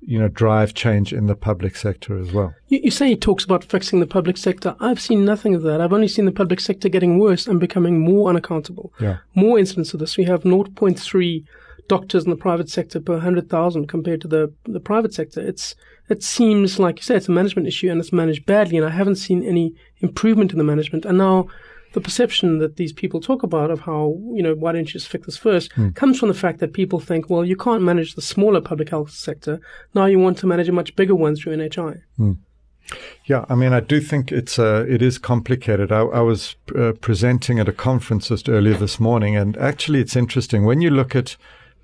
you 0.02 0.18
know, 0.18 0.28
drive 0.28 0.74
change 0.74 1.12
in 1.12 1.26
the 1.26 1.36
public 1.36 1.76
sector 1.76 2.18
as 2.18 2.32
well. 2.32 2.54
You, 2.68 2.80
you, 2.84 2.90
say 2.90 3.08
he 3.08 3.16
talks 3.16 3.44
about 3.44 3.64
fixing 3.64 4.00
the 4.00 4.06
public 4.06 4.36
sector. 4.36 4.74
I've 4.80 5.00
seen 5.00 5.24
nothing 5.24 5.54
of 5.54 5.62
that. 5.62 5.80
I've 5.80 5.92
only 5.92 6.08
seen 6.08 6.24
the 6.24 6.32
public 6.32 6.60
sector 6.60 6.88
getting 6.88 7.18
worse 7.18 7.46
and 7.46 7.60
becoming 7.60 8.00
more 8.00 8.30
unaccountable. 8.30 8.92
Yeah. 8.98 9.18
More 9.34 9.58
incidents 9.58 9.92
of 9.92 10.00
this. 10.00 10.16
We 10.16 10.24
have 10.24 10.42
0.3 10.42 11.44
doctors 11.86 12.24
in 12.24 12.30
the 12.30 12.36
private 12.36 12.70
sector 12.70 13.00
per 13.00 13.14
100,000 13.14 13.86
compared 13.88 14.22
to 14.22 14.28
the, 14.28 14.54
the 14.64 14.80
private 14.80 15.12
sector. 15.12 15.40
It's, 15.40 15.74
it 16.08 16.22
seems 16.22 16.78
like 16.78 16.98
you 16.98 17.02
say, 17.02 17.16
it's 17.16 17.28
a 17.28 17.32
management 17.32 17.68
issue 17.68 17.90
and 17.90 18.00
it's 18.00 18.12
managed 18.12 18.46
badly. 18.46 18.78
And 18.78 18.86
I 18.86 18.90
haven't 18.90 19.16
seen 19.16 19.44
any 19.44 19.74
improvement 19.98 20.52
in 20.52 20.58
the 20.58 20.64
management. 20.64 21.04
And 21.04 21.18
now 21.18 21.48
the 21.92 22.00
perception 22.00 22.58
that 22.58 22.76
these 22.76 22.92
people 22.92 23.20
talk 23.20 23.42
about 23.42 23.70
of 23.70 23.80
how, 23.80 24.16
you 24.32 24.42
know, 24.42 24.54
why 24.54 24.72
don't 24.72 24.86
you 24.86 24.92
just 24.92 25.08
fix 25.08 25.26
this 25.26 25.36
first 25.36 25.72
mm. 25.72 25.94
comes 25.94 26.18
from 26.18 26.28
the 26.28 26.34
fact 26.34 26.60
that 26.60 26.72
people 26.72 27.00
think, 27.00 27.28
well, 27.28 27.44
you 27.44 27.56
can't 27.56 27.82
manage 27.82 28.14
the 28.14 28.22
smaller 28.22 28.60
public 28.60 28.90
health 28.90 29.10
sector. 29.10 29.60
Now 29.94 30.06
you 30.06 30.18
want 30.18 30.38
to 30.38 30.46
manage 30.46 30.68
a 30.68 30.72
much 30.72 30.94
bigger 30.94 31.14
one 31.14 31.36
through 31.36 31.56
NHI. 31.56 32.02
Mm. 32.18 32.38
Yeah, 33.24 33.44
I 33.48 33.54
mean, 33.54 33.72
I 33.72 33.80
do 33.80 34.00
think 34.00 34.32
it's 34.32 34.58
uh, 34.58 34.84
it 34.88 35.02
is 35.02 35.18
complicated. 35.18 35.92
I, 35.92 36.00
I 36.00 36.20
was 36.20 36.56
uh, 36.76 36.92
presenting 37.00 37.60
at 37.60 37.68
a 37.68 37.72
conference 37.72 38.28
just 38.28 38.48
earlier 38.48 38.74
this 38.74 38.98
morning, 38.98 39.36
and 39.36 39.56
actually, 39.58 40.00
it's 40.00 40.16
interesting 40.16 40.64
when 40.64 40.80
you 40.80 40.90
look 40.90 41.14
at 41.14 41.36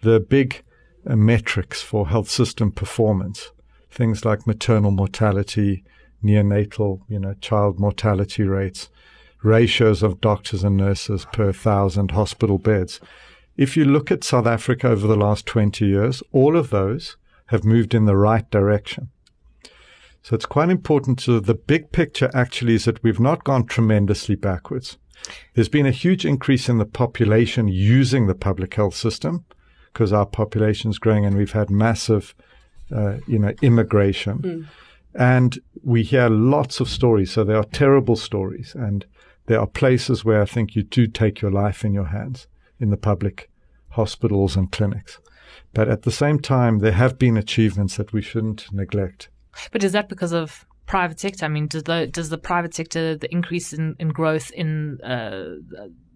the 0.03 0.19
big 0.19 0.65
uh, 1.07 1.15
metrics 1.15 1.81
for 1.81 2.09
health 2.09 2.29
system 2.29 2.73
performance, 2.73 3.53
things 3.89 4.25
like 4.25 4.49
maternal 4.49 4.91
mortality, 4.91 5.85
neonatal, 6.25 7.03
you 7.09 7.21
know, 7.21 7.35
child 7.35 7.79
mortality 7.79 8.43
rates, 8.43 8.89
ratios 9.47 10.03
of 10.03 10.21
doctors 10.21 10.65
and 10.65 10.77
nurses 10.77 11.27
per 11.33 11.53
thousand 11.53 12.11
hospital 12.11 12.59
beds. 12.59 13.01
If 13.57 13.77
you 13.77 13.85
look 13.85 14.11
at 14.11 14.25
South 14.25 14.47
Africa 14.47 14.89
over 14.89 15.07
the 15.07 15.17
last 15.17 15.47
20 15.47 15.87
years, 15.87 16.23
all 16.33 16.57
of 16.57 16.71
those 16.71 17.17
have 17.47 17.65
moved 17.65 17.95
in 17.95 18.05
the 18.05 18.17
right 18.17 18.49
direction. 18.51 19.09
So 20.23 20.35
it's 20.35 20.47
quite 20.47 20.71
important 20.71 21.21
to 21.21 21.39
the 21.39 21.55
big 21.55 21.93
picture 21.93 22.31
actually 22.35 22.75
is 22.75 22.85
that 22.87 23.03
we've 23.05 23.21
not 23.21 23.45
gone 23.45 23.65
tremendously 23.65 24.35
backwards. 24.35 24.99
There's 25.55 25.69
been 25.69 25.87
a 25.87 25.93
huge 25.93 26.27
increase 26.27 26.69
in 26.69 26.79
the 26.79 26.85
population 26.85 27.69
using 27.69 28.27
the 28.27 28.35
public 28.35 28.75
health 28.75 28.97
system 28.97 29.45
because 29.93 30.13
our 30.13 30.27
population 30.27 30.91
is 30.91 30.99
growing 30.99 31.25
and 31.25 31.37
we've 31.37 31.53
had 31.53 31.71
massive, 31.71 32.35
uh, 32.95 33.19
you 33.29 33.39
know, 33.39 33.53
immigration. 33.63 34.39
Mm. 34.39 34.67
And 35.15 35.59
we 35.83 36.03
hear 36.03 36.29
lots 36.29 36.81
of 36.81 36.89
stories. 36.89 37.31
So 37.31 37.45
there 37.45 37.57
are 37.57 37.65
terrible 37.65 38.17
stories 38.17 38.75
and 38.75 39.07
there 39.47 39.61
are 39.61 39.67
places 39.67 40.25
where 40.25 40.43
I 40.43 40.47
think 40.47 40.75
you 40.75 40.83
do 40.83 41.07
take 41.07 41.41
your 41.41 41.51
life 41.51 41.85
in 41.85 41.93
your 41.93 42.07
hands 42.07 42.47
in 42.79 42.91
the 42.91 42.97
public 42.97 43.51
hospitals 43.91 44.57
and 44.57 44.71
clinics. 44.71 45.19
But 45.73 45.89
at 45.89 46.03
the 46.03 46.11
same 46.11 46.39
time, 46.39 46.79
there 46.79 46.93
have 46.93 47.19
been 47.19 47.37
achievements 47.37 47.97
that 47.97 48.13
we 48.13 48.23
shouldn't 48.23 48.73
neglect. 48.73 49.29
But 49.73 49.85
is 49.85 49.93
that 49.93 50.09
because 50.09 50.33
of 50.33 50.67
private 50.87 51.21
sector? 51.21 51.45
I 51.45 51.49
mean, 51.49 51.67
does 51.67 51.85
the 51.85 52.07
does 52.07 52.29
the 52.29 52.39
private 52.39 52.75
sector 52.75 53.17
the 53.17 53.31
increase 53.33 53.73
in, 53.73 53.97
in 53.99 54.09
growth 54.09 54.51
in 54.51 55.01
uh, 55.03 55.57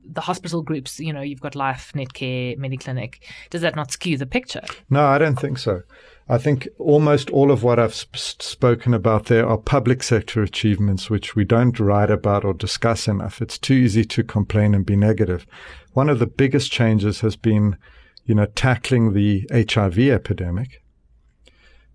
the 0.05 0.21
hospital 0.21 0.63
groups? 0.63 1.01
You 1.01 1.13
know, 1.13 1.21
you've 1.21 1.41
got 1.41 1.55
Life, 1.55 1.93
Netcare, 1.95 2.59
Mediclinic. 2.59 3.17
Does 3.51 3.63
that 3.63 3.77
not 3.77 3.91
skew 3.91 4.17
the 4.17 4.27
picture? 4.27 4.63
No, 4.89 5.07
I 5.07 5.19
don't 5.19 5.39
think 5.39 5.59
so. 5.59 5.83
I 6.31 6.39
think 6.39 6.69
almost 6.79 7.29
all 7.31 7.51
of 7.51 7.65
what 7.65 7.81
I've 7.81 7.93
sp- 7.99 8.15
spoken 8.15 8.95
about 8.95 9.25
there 9.25 9.49
are 9.49 9.59
public 9.59 10.01
sector 10.05 10.45
achievements, 10.45 11.11
which 11.11 11.35
we 11.35 11.45
don't 11.45 11.81
write 11.81 12.09
about 12.09 12.45
or 12.45 12.55
discuss 12.55 13.09
enough. 13.09 13.43
It's 13.43 13.59
too 13.59 13.75
easy 13.75 14.05
to 14.05 14.23
complain 14.23 14.73
and 14.73 14.87
be 14.87 14.95
negative. 14.95 15.45
One 15.93 16.09
of 16.09 16.21
the 16.21 16.29
biggest 16.29 16.71
changes 16.71 17.23
has 17.23 17.35
been, 17.35 17.77
you 18.25 18.37
know, 18.37 18.47
tackling 18.47 19.13
the 19.13 19.45
HIV 19.53 19.99
epidemic. 19.99 20.85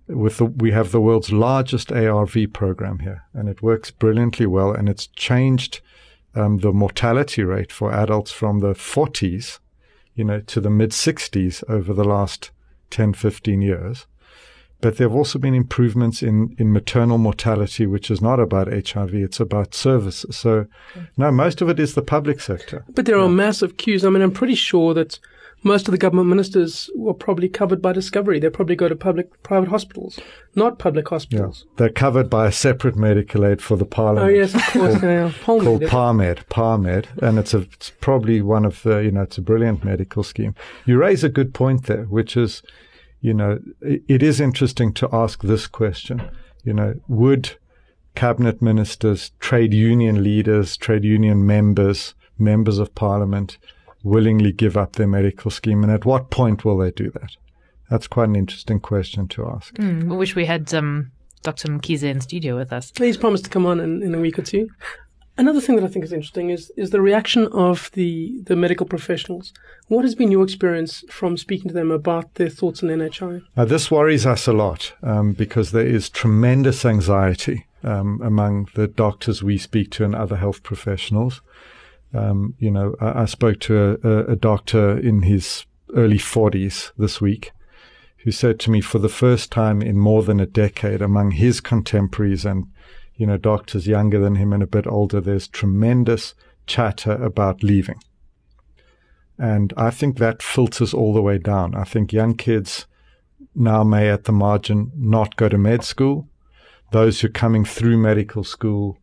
With 0.10 0.40
the, 0.40 0.48
we 0.48 0.72
have 0.72 0.92
the 0.92 1.00
world's 1.00 1.32
largest 1.32 1.94
ARV 1.94 2.36
program 2.52 3.00
here, 3.00 3.24
and 3.34 3.48
it 3.48 3.62
works 3.62 3.90
brilliantly 3.90 4.48
well, 4.48 4.74
and 4.74 4.90
it's 4.90 5.08
changed 5.08 5.80
um, 6.36 6.58
the 6.58 6.74
mortality 6.74 7.46
rate 7.46 7.72
for 7.72 7.94
adults 7.94 8.32
from 8.32 8.60
the 8.60 8.74
40s, 8.74 9.60
you 10.14 10.26
know, 10.26 10.42
to 10.42 10.60
the 10.60 10.70
mid 10.70 10.92
60s 10.92 11.64
over 11.70 11.94
the 11.94 12.04
last 12.04 12.52
10, 12.90 13.14
15 13.14 13.62
years. 13.62 14.08
But 14.86 14.98
there 14.98 15.10
have 15.10 15.18
also 15.18 15.40
been 15.40 15.56
improvements 15.56 16.22
in, 16.22 16.56
in 16.60 16.72
maternal 16.72 17.18
mortality, 17.18 17.88
which 17.88 18.12
is 18.12 18.22
not 18.22 18.40
about 18.40 18.68
HIV, 18.68 19.16
it's 19.16 19.40
about 19.40 19.74
services. 19.74 20.38
So, 20.38 20.68
no, 21.18 21.32
most 21.32 21.60
of 21.60 21.70
it 21.70 21.80
is 21.80 21.96
the 21.96 22.04
public 22.04 22.40
sector. 22.40 22.86
But 22.94 23.08
there 23.08 23.18
yeah. 23.18 23.24
are 23.24 23.30
massive 23.30 23.78
queues. 23.78 24.06
I 24.06 24.12
mean, 24.12 24.22
I'm 24.22 24.30
pretty 24.30 24.54
sure 24.54 24.94
that 24.94 25.18
most 25.64 25.88
of 25.88 25.92
the 25.92 25.98
government 25.98 26.30
ministers 26.30 26.92
were 26.96 27.16
probably 27.16 27.50
covered 27.50 27.82
by 27.82 27.94
Discovery. 27.94 28.40
They 28.40 28.52
probably 28.52 28.76
go 28.76 28.88
to 28.88 28.96
public 28.96 29.42
private 29.42 29.70
hospitals, 29.70 30.20
not 30.54 30.78
public 30.78 31.10
hospitals. 31.10 31.66
Yeah. 31.66 31.74
They're 31.78 31.90
covered 31.90 32.30
by 32.30 32.46
a 32.46 32.52
separate 32.52 32.96
medical 32.96 33.44
aid 33.44 33.64
for 33.64 33.76
the 33.76 33.86
parliament. 33.86 34.32
Oh 34.32 34.38
yes, 34.38 34.54
of 34.54 34.62
course. 34.68 35.00
called, 35.44 35.64
called 35.64 35.82
PARMED, 35.82 36.48
PARMED, 36.50 37.08
and 37.24 37.40
it's 37.40 37.56
a 37.56 37.62
it's 37.62 37.90
probably 38.00 38.44
one 38.44 38.66
of 38.66 38.84
the 38.84 39.00
you 39.00 39.10
know 39.10 39.24
it's 39.24 39.40
a 39.40 39.42
brilliant 39.42 39.84
medical 39.84 40.22
scheme. 40.22 40.54
You 40.86 41.00
raise 41.00 41.24
a 41.24 41.30
good 41.30 41.56
point 41.56 41.88
there, 41.88 42.04
which 42.04 42.38
is 42.38 42.62
you 43.26 43.34
know, 43.34 43.60
it 43.82 44.22
is 44.22 44.40
interesting 44.40 44.94
to 44.94 45.10
ask 45.12 45.42
this 45.42 45.66
question. 45.66 46.30
You 46.64 46.74
know, 46.74 46.94
would 47.08 47.58
cabinet 48.14 48.62
ministers, 48.62 49.32
trade 49.40 49.74
union 49.74 50.24
leaders, 50.24 50.78
trade 50.78 51.04
union 51.04 51.44
members, 51.44 52.14
members 52.38 52.78
of 52.78 52.94
parliament 52.94 53.58
willingly 54.04 54.52
give 54.52 54.78
up 54.78 54.94
their 54.94 55.08
medical 55.08 55.50
scheme? 55.50 55.82
And 55.82 55.92
at 55.92 56.06
what 56.06 56.30
point 56.30 56.64
will 56.64 56.78
they 56.78 56.92
do 56.92 57.10
that? 57.12 57.32
That's 57.90 58.06
quite 58.06 58.30
an 58.30 58.36
interesting 58.36 58.80
question 58.80 59.28
to 59.30 59.48
ask. 59.48 59.74
Mm, 59.74 60.12
I 60.12 60.16
wish 60.16 60.36
we 60.36 60.46
had 60.46 60.72
um, 60.76 61.12
Dr. 61.42 61.70
Mkhize 61.70 62.04
in 62.04 62.22
studio 62.22 62.56
with 62.56 62.72
us. 62.72 62.92
He's 62.96 63.18
promised 63.18 63.46
to 63.46 63.50
come 63.50 63.66
on 63.66 63.80
in, 63.80 64.04
in 64.04 64.14
a 64.14 64.20
week 64.20 64.38
or 64.38 64.44
two. 64.44 64.70
Another 65.38 65.60
thing 65.60 65.76
that 65.76 65.84
I 65.84 65.90
think 65.90 66.06
is 66.06 66.14
interesting 66.14 66.50
is 66.50 66.72
is 66.78 66.92
the 66.92 67.02
reaction 67.02 67.48
of 67.48 67.92
the, 67.92 68.40
the 68.44 68.56
medical 68.56 68.86
professionals. 68.86 69.54
What 69.88 70.06
has 70.06 70.16
been 70.16 70.32
your 70.32 70.44
experience 70.44 71.04
from 71.10 71.36
speaking 71.36 71.68
to 71.68 71.74
them 71.74 71.92
about 71.92 72.36
their 72.36 72.50
thoughts 72.50 72.82
on 72.82 72.90
NHI? 72.90 73.44
Uh, 73.58 73.66
this 73.66 73.92
worries 73.92 74.26
us 74.26 74.48
a 74.48 74.54
lot 74.54 74.94
um, 75.04 75.34
because 75.34 75.72
there 75.72 75.86
is 75.86 76.10
tremendous 76.10 76.86
anxiety 76.86 77.66
um, 77.84 78.22
among 78.24 78.70
the 78.76 78.88
doctors 78.88 79.44
we 79.44 79.58
speak 79.58 79.92
to 79.92 80.06
and 80.06 80.16
other 80.16 80.38
health 80.38 80.64
professionals. 80.64 81.42
Um, 82.14 82.56
you 82.58 82.72
know, 82.72 82.96
I, 83.02 83.24
I 83.24 83.26
spoke 83.26 83.60
to 83.62 84.00
a, 84.04 84.32
a 84.32 84.36
doctor 84.38 84.98
in 84.98 85.24
his 85.24 85.66
early 85.94 86.18
40s 86.18 86.94
this 86.98 87.20
week 87.20 87.52
who 88.20 88.32
said 88.32 88.60
to 88.60 88.72
me 88.72 88.82
for 88.82 89.00
the 89.00 89.10
first 89.10 89.52
time 89.52 89.82
in 89.82 90.00
more 90.00 90.24
than 90.24 90.40
a 90.40 90.46
decade 90.46 91.02
among 91.02 91.32
his 91.32 91.60
contemporaries 91.60 92.46
and 92.46 92.68
you 93.18 93.26
know, 93.26 93.38
doctors 93.38 93.88
younger 93.88 94.20
than 94.20 94.36
him 94.36 94.54
and 94.54 94.64
a 94.64 94.68
bit 94.68 94.88
older, 94.88 95.22
there's 95.22 95.48
tremendous 95.48 96.36
chatter 96.68 97.14
about 97.14 97.64
leaving. 97.64 98.00
And 99.38 99.74
I 99.76 99.90
think 99.90 100.18
that 100.18 100.42
filters 100.42 100.94
all 100.94 101.14
the 101.14 101.22
way 101.22 101.38
down. 101.38 101.76
I 101.76 101.84
think 101.84 102.14
young 102.14 102.36
kids 102.36 102.86
now 103.54 103.84
may 103.84 104.10
at 104.10 104.26
the 104.26 104.32
margin 104.32 104.92
not 104.96 105.36
go 105.36 105.50
to 105.50 105.58
med 105.58 105.84
school. 105.84 106.28
Those 106.92 107.20
who 107.20 107.28
are 107.28 107.32
coming 107.32 107.66
through 107.66 107.98
medical 107.98 108.44
school 108.44 108.98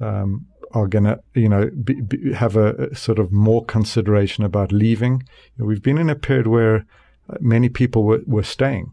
um, 0.00 0.46
are 0.72 0.86
going 0.86 1.04
to, 1.04 1.20
you 1.34 1.48
know, 1.48 1.70
be, 1.82 2.00
be, 2.00 2.32
have 2.32 2.56
a, 2.56 2.74
a, 2.74 2.94
sort 2.94 3.18
of 3.18 3.32
more 3.32 3.64
consideration 3.64 4.44
about 4.44 4.72
leaving. 4.72 5.22
You 5.56 5.64
know, 5.64 5.66
we've 5.66 5.82
been 5.82 5.98
in 5.98 6.10
a 6.10 6.14
period 6.14 6.46
where 6.46 6.86
many 7.40 7.68
people 7.68 8.04
were, 8.04 8.20
were 8.26 8.42
staying. 8.42 8.92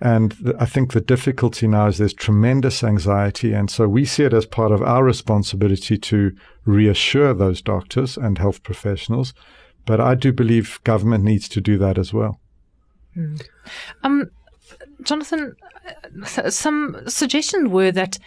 And 0.00 0.36
th- 0.42 0.56
I 0.58 0.64
think 0.64 0.92
the 0.92 1.00
difficulty 1.00 1.66
now 1.68 1.86
is 1.86 1.98
there's 1.98 2.14
tremendous 2.14 2.82
anxiety. 2.82 3.52
And 3.52 3.70
so 3.70 3.86
we 3.86 4.04
see 4.04 4.24
it 4.24 4.32
as 4.32 4.46
part 4.46 4.72
of 4.72 4.82
our 4.82 5.04
responsibility 5.04 5.98
to 5.98 6.32
reassure 6.64 7.34
those 7.34 7.60
doctors 7.60 8.16
and 8.16 8.38
health 8.38 8.62
professionals. 8.62 9.34
But 9.86 10.00
I 10.00 10.14
do 10.14 10.32
believe 10.32 10.80
government 10.84 11.24
needs 11.24 11.48
to 11.50 11.60
do 11.60 11.76
that 11.78 11.98
as 11.98 12.12
well. 12.12 12.40
Mm. 13.16 13.46
Um, 14.02 14.30
Jonathan, 15.02 15.56
uh, 16.36 16.50
some 16.50 17.02
suggestions 17.06 17.68
were 17.68 17.92
that 17.92 18.18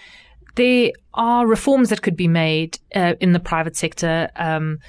there 0.56 0.92
are 1.14 1.48
reforms 1.48 1.90
that 1.90 2.02
could 2.02 2.16
be 2.16 2.28
made 2.28 2.80
uh, 2.94 3.14
in 3.20 3.34
the 3.34 3.40
private 3.40 3.76
sector. 3.76 4.30
Um, 4.36 4.80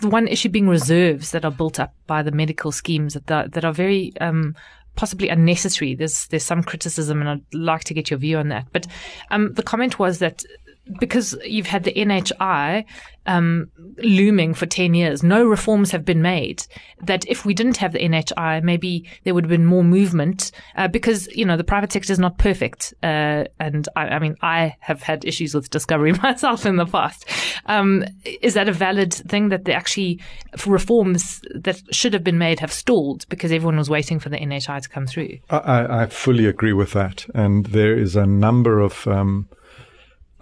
the 0.00 0.08
one 0.08 0.28
issue 0.28 0.48
being 0.48 0.68
reserves 0.68 1.32
that 1.32 1.44
are 1.44 1.50
built 1.50 1.78
up 1.80 1.94
by 2.06 2.22
the 2.22 2.30
medical 2.30 2.72
schemes 2.72 3.14
that 3.14 3.30
are, 3.30 3.48
that 3.48 3.64
are 3.64 3.72
very 3.72 4.12
um, 4.20 4.54
possibly 4.96 5.28
unnecessary. 5.28 5.94
There's 5.94 6.26
there's 6.28 6.44
some 6.44 6.62
criticism, 6.62 7.20
and 7.20 7.28
I'd 7.28 7.54
like 7.54 7.84
to 7.84 7.94
get 7.94 8.10
your 8.10 8.18
view 8.18 8.38
on 8.38 8.48
that. 8.48 8.66
But 8.72 8.86
um, 9.30 9.54
the 9.54 9.62
comment 9.62 9.98
was 9.98 10.18
that 10.18 10.44
because 10.98 11.36
you've 11.44 11.66
had 11.66 11.84
the 11.84 11.92
NHI 11.92 12.84
um, 13.26 13.70
looming 13.98 14.54
for 14.54 14.66
10 14.66 14.94
years, 14.94 15.22
no 15.22 15.44
reforms 15.44 15.90
have 15.90 16.04
been 16.04 16.22
made. 16.22 16.66
That 17.02 17.26
if 17.28 17.44
we 17.44 17.54
didn't 17.54 17.76
have 17.76 17.92
the 17.92 17.98
NHI, 17.98 18.62
maybe 18.62 19.08
there 19.24 19.34
would 19.34 19.44
have 19.44 19.50
been 19.50 19.66
more 19.66 19.84
movement 19.84 20.50
uh, 20.76 20.88
because, 20.88 21.26
you 21.28 21.44
know, 21.44 21.56
the 21.56 21.64
private 21.64 21.92
sector 21.92 22.12
is 22.12 22.18
not 22.18 22.38
perfect. 22.38 22.94
Uh, 23.02 23.44
and 23.58 23.88
I, 23.94 24.08
I, 24.08 24.18
mean, 24.18 24.36
I 24.42 24.76
have 24.80 25.02
had 25.02 25.24
issues 25.24 25.54
with 25.54 25.70
discovery 25.70 26.12
myself 26.22 26.66
in 26.66 26.76
the 26.76 26.86
past. 26.86 27.28
Um, 27.66 28.04
is 28.24 28.54
that 28.54 28.68
a 28.68 28.72
valid 28.72 29.12
thing 29.12 29.50
that 29.50 29.64
the 29.64 29.74
actually 29.74 30.20
reforms 30.66 31.40
that 31.54 31.82
should 31.94 32.14
have 32.14 32.24
been 32.24 32.38
made 32.38 32.60
have 32.60 32.72
stalled 32.72 33.26
because 33.28 33.52
everyone 33.52 33.76
was 33.76 33.90
waiting 33.90 34.18
for 34.18 34.28
the 34.28 34.38
NHI 34.38 34.82
to 34.82 34.88
come 34.88 35.06
through? 35.06 35.38
I, 35.50 36.02
I 36.02 36.06
fully 36.06 36.46
agree 36.46 36.72
with 36.72 36.92
that. 36.92 37.26
And 37.34 37.66
there 37.66 37.96
is 37.96 38.16
a 38.16 38.26
number 38.26 38.80
of, 38.80 39.06
um, 39.06 39.48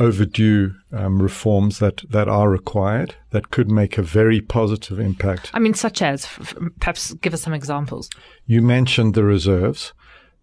overdue 0.00 0.74
um, 0.92 1.20
reforms 1.20 1.78
that, 1.78 2.02
that 2.10 2.28
are 2.28 2.48
required 2.48 3.14
that 3.30 3.50
could 3.50 3.70
make 3.70 3.98
a 3.98 4.02
very 4.02 4.40
positive 4.40 4.98
impact. 4.98 5.50
I 5.54 5.58
mean, 5.58 5.74
such 5.74 6.02
as, 6.02 6.26
perhaps 6.80 7.14
give 7.14 7.34
us 7.34 7.42
some 7.42 7.54
examples. 7.54 8.08
You 8.46 8.62
mentioned 8.62 9.14
the 9.14 9.24
reserves. 9.24 9.92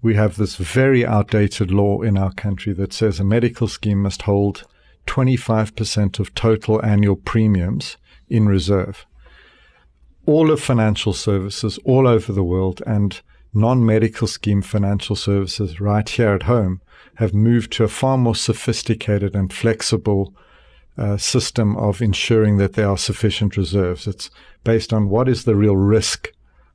We 0.02 0.16
have 0.16 0.38
this 0.38 0.56
very 0.56 1.06
outdated 1.06 1.72
law 1.72 2.02
in 2.02 2.18
our 2.18 2.32
country 2.34 2.74
that 2.74 2.94
says 2.94 3.20
a 3.20 3.24
medical 3.24 3.68
scheme 3.68 4.02
must 4.02 4.24
hold 4.24 4.66
25% 5.08 6.20
of 6.20 6.34
total 6.36 6.84
annual 6.84 7.16
premiums 7.16 7.98
in 8.30 8.48
reserve. 8.48 9.06
All 10.26 10.52
of 10.52 10.62
financial 10.62 11.14
services 11.14 11.80
all 11.86 12.08
over 12.08 12.32
the 12.32 12.44
world 12.44 12.82
and 12.86 13.22
non-medical 13.56 14.28
scheme 14.28 14.62
financial 14.62 15.16
services 15.16 15.80
right 15.80 16.08
here 16.08 16.34
at 16.34 16.44
home 16.44 16.82
have 17.16 17.34
moved 17.34 17.72
to 17.72 17.84
a 17.84 17.88
far 17.88 18.18
more 18.18 18.36
sophisticated 18.36 19.36
and 19.36 19.54
flexible 19.54 20.34
uh, 20.98 21.18
system 21.18 21.76
of 21.78 22.02
ensuring 22.02 22.58
that 22.58 22.74
there 22.74 22.90
are 22.90 22.98
sufficient 22.98 23.58
reserves. 23.58 24.08
It's 24.08 24.30
based 24.64 24.94
on 24.94 25.10
what 25.10 25.28
is 25.28 25.44
the 25.44 25.56
real 25.56 25.76
risk 25.76 26.32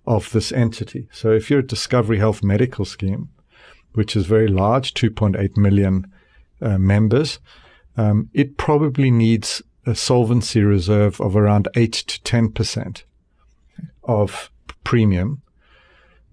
of 0.07 0.31
this 0.33 0.51
entity. 0.53 1.09
So 1.13 1.31
if 1.33 1.51
you're 1.51 1.61
a 1.61 1.67
Discovery 1.67 2.19
Health 2.19 2.43
medical 2.43 2.85
scheme, 2.85 3.29
which 3.93 4.17
is 4.17 4.27
very 4.27 4.49
large, 4.49 4.95
2.8 4.95 5.57
million 5.57 6.07
uh, 6.63 6.79
members, 6.79 7.39
um, 7.97 8.31
it 8.33 8.57
probably 8.57 9.11
needs 9.11 9.63
a 9.87 9.95
solvency 9.95 10.63
reserve 10.63 11.21
of 11.21 11.37
around 11.37 11.69
8 11.75 11.93
to 11.93 12.21
10% 12.21 13.03
of 14.05 14.51
premium 14.85 15.43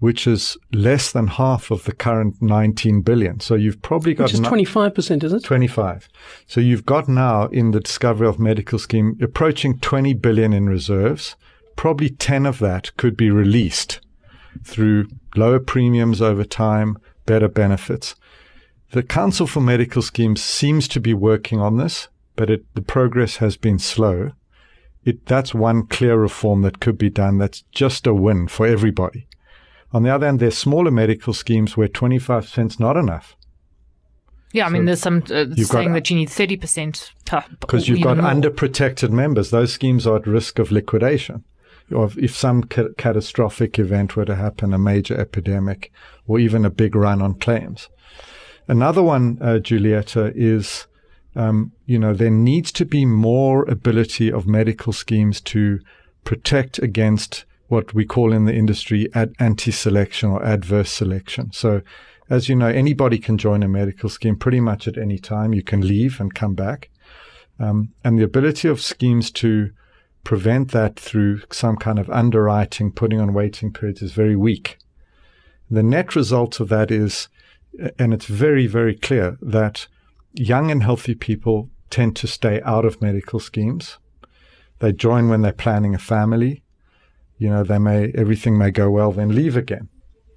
which 0.00 0.26
is 0.26 0.56
less 0.72 1.10
than 1.10 1.26
half 1.26 1.70
of 1.70 1.84
the 1.84 1.92
current 1.92 2.40
19 2.40 3.02
billion. 3.02 3.40
So 3.40 3.54
you've 3.54 3.82
probably 3.82 4.14
got 4.14 4.24
which 4.24 4.34
is 4.34 4.40
25%, 4.40 5.24
is 5.24 5.32
it? 5.32 5.44
25. 5.44 6.08
So 6.46 6.60
you've 6.60 6.86
got 6.86 7.08
now 7.08 7.46
in 7.46 7.72
the 7.72 7.80
Discovery 7.80 8.26
Health 8.26 8.38
Medical 8.38 8.78
Scheme 8.78 9.18
approaching 9.20 9.78
20 9.78 10.14
billion 10.14 10.52
in 10.52 10.68
reserves. 10.68 11.34
Probably 11.76 12.10
10 12.10 12.46
of 12.46 12.58
that 12.60 12.96
could 12.96 13.16
be 13.16 13.30
released 13.30 14.00
through 14.64 15.08
lower 15.36 15.60
premiums 15.60 16.22
over 16.22 16.44
time, 16.44 16.96
better 17.26 17.48
benefits. 17.48 18.14
The 18.92 19.02
Council 19.02 19.46
for 19.46 19.60
Medical 19.60 20.02
Schemes 20.02 20.42
seems 20.42 20.88
to 20.88 21.00
be 21.00 21.12
working 21.12 21.60
on 21.60 21.76
this, 21.76 22.08
but 22.36 22.48
it, 22.50 22.64
the 22.74 22.82
progress 22.82 23.36
has 23.36 23.56
been 23.56 23.78
slow. 23.78 24.32
It, 25.04 25.26
that's 25.26 25.54
one 25.54 25.86
clear 25.86 26.16
reform 26.16 26.62
that 26.62 26.80
could 26.80 26.98
be 26.98 27.10
done. 27.10 27.38
That's 27.38 27.62
just 27.72 28.06
a 28.06 28.14
win 28.14 28.48
for 28.48 28.66
everybody. 28.66 29.27
On 29.92 30.02
the 30.02 30.10
other 30.10 30.26
hand, 30.26 30.40
there's 30.40 30.58
smaller 30.58 30.90
medical 30.90 31.32
schemes 31.32 31.76
where 31.76 31.88
25 31.88 32.48
cents 32.48 32.78
not 32.78 32.96
enough. 32.96 33.36
Yeah, 34.52 34.64
I 34.64 34.68
so 34.68 34.72
mean, 34.72 34.84
there's 34.86 35.00
some 35.00 35.22
uh, 35.30 35.54
saying 35.54 35.88
got, 35.88 35.94
that 35.94 36.10
you 36.10 36.16
need 36.16 36.28
30% 36.28 37.10
Because 37.60 37.88
you've 37.88 38.02
got 38.02 38.16
more. 38.16 38.30
underprotected 38.30 39.10
members. 39.10 39.50
Those 39.50 39.72
schemes 39.72 40.06
are 40.06 40.16
at 40.16 40.26
risk 40.26 40.58
of 40.58 40.70
liquidation. 40.70 41.44
Or 41.90 42.10
if 42.18 42.36
some 42.36 42.64
ca- 42.64 42.88
catastrophic 42.96 43.78
event 43.78 44.16
were 44.16 44.24
to 44.24 44.36
happen, 44.36 44.72
a 44.74 44.78
major 44.78 45.18
epidemic, 45.18 45.90
or 46.26 46.38
even 46.38 46.64
a 46.64 46.70
big 46.70 46.94
run 46.94 47.22
on 47.22 47.34
claims. 47.34 47.88
Another 48.66 49.02
one, 49.02 49.38
uh, 49.40 49.58
Julieta, 49.62 50.32
is, 50.34 50.86
um, 51.34 51.72
you 51.86 51.98
know, 51.98 52.12
there 52.12 52.30
needs 52.30 52.72
to 52.72 52.84
be 52.84 53.04
more 53.06 53.64
ability 53.64 54.30
of 54.30 54.46
medical 54.46 54.92
schemes 54.92 55.40
to 55.42 55.80
protect 56.24 56.78
against 56.78 57.44
what 57.68 57.94
we 57.94 58.04
call 58.04 58.32
in 58.32 58.44
the 58.44 58.54
industry 58.54 59.08
ad- 59.14 59.34
anti-selection 59.38 60.30
or 60.30 60.44
adverse 60.44 60.90
selection. 60.90 61.52
So, 61.52 61.82
as 62.30 62.48
you 62.48 62.56
know, 62.56 62.68
anybody 62.68 63.18
can 63.18 63.38
join 63.38 63.62
a 63.62 63.68
medical 63.68 64.08
scheme 64.08 64.36
pretty 64.36 64.60
much 64.60 64.88
at 64.88 64.98
any 64.98 65.18
time. 65.18 65.54
You 65.54 65.62
can 65.62 65.86
leave 65.86 66.20
and 66.20 66.34
come 66.34 66.54
back. 66.54 66.90
Um, 67.58 67.92
and 68.04 68.18
the 68.18 68.24
ability 68.24 68.68
of 68.68 68.80
schemes 68.80 69.30
to 69.32 69.70
prevent 70.24 70.72
that 70.72 70.98
through 70.98 71.42
some 71.50 71.76
kind 71.76 71.98
of 71.98 72.10
underwriting, 72.10 72.92
putting 72.92 73.20
on 73.20 73.32
waiting 73.32 73.72
periods 73.72 74.02
is 74.02 74.12
very 74.12 74.36
weak. 74.36 74.78
The 75.70 75.82
net 75.82 76.14
result 76.14 76.60
of 76.60 76.68
that 76.68 76.90
is, 76.90 77.28
and 77.98 78.12
it's 78.12 78.26
very, 78.26 78.66
very 78.66 78.94
clear 78.94 79.38
that 79.40 79.86
young 80.32 80.70
and 80.70 80.82
healthy 80.82 81.14
people 81.14 81.70
tend 81.90 82.16
to 82.16 82.26
stay 82.26 82.60
out 82.62 82.84
of 82.84 83.00
medical 83.02 83.40
schemes. 83.40 83.98
They 84.80 84.92
join 84.92 85.28
when 85.28 85.42
they're 85.42 85.52
planning 85.52 85.94
a 85.94 85.98
family 85.98 86.62
you 87.38 87.48
know, 87.48 87.62
they 87.62 87.78
may, 87.78 88.12
everything 88.14 88.58
may 88.58 88.70
go 88.70 88.90
well, 88.90 89.12
then 89.12 89.34
leave 89.34 89.56
again. 89.56 89.88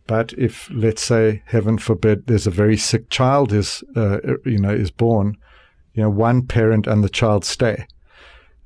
But 0.08 0.34
if, 0.34 0.70
let's 0.72 1.02
say, 1.02 1.44
heaven 1.46 1.78
forbid, 1.78 2.28
there's 2.28 2.48
a 2.48 2.52
very 2.52 2.78
sick 2.78 3.10
child 3.10 3.54
is, 3.54 3.84
uh, 3.96 4.18
you 4.46 4.60
know, 4.60 4.72
is 4.72 4.92
born, 4.92 5.38
you 5.94 6.04
know, 6.04 6.10
one 6.10 6.46
parent 6.46 6.88
and 6.88 7.04
the 7.04 7.10
child 7.10 7.46
stay. 7.46 7.86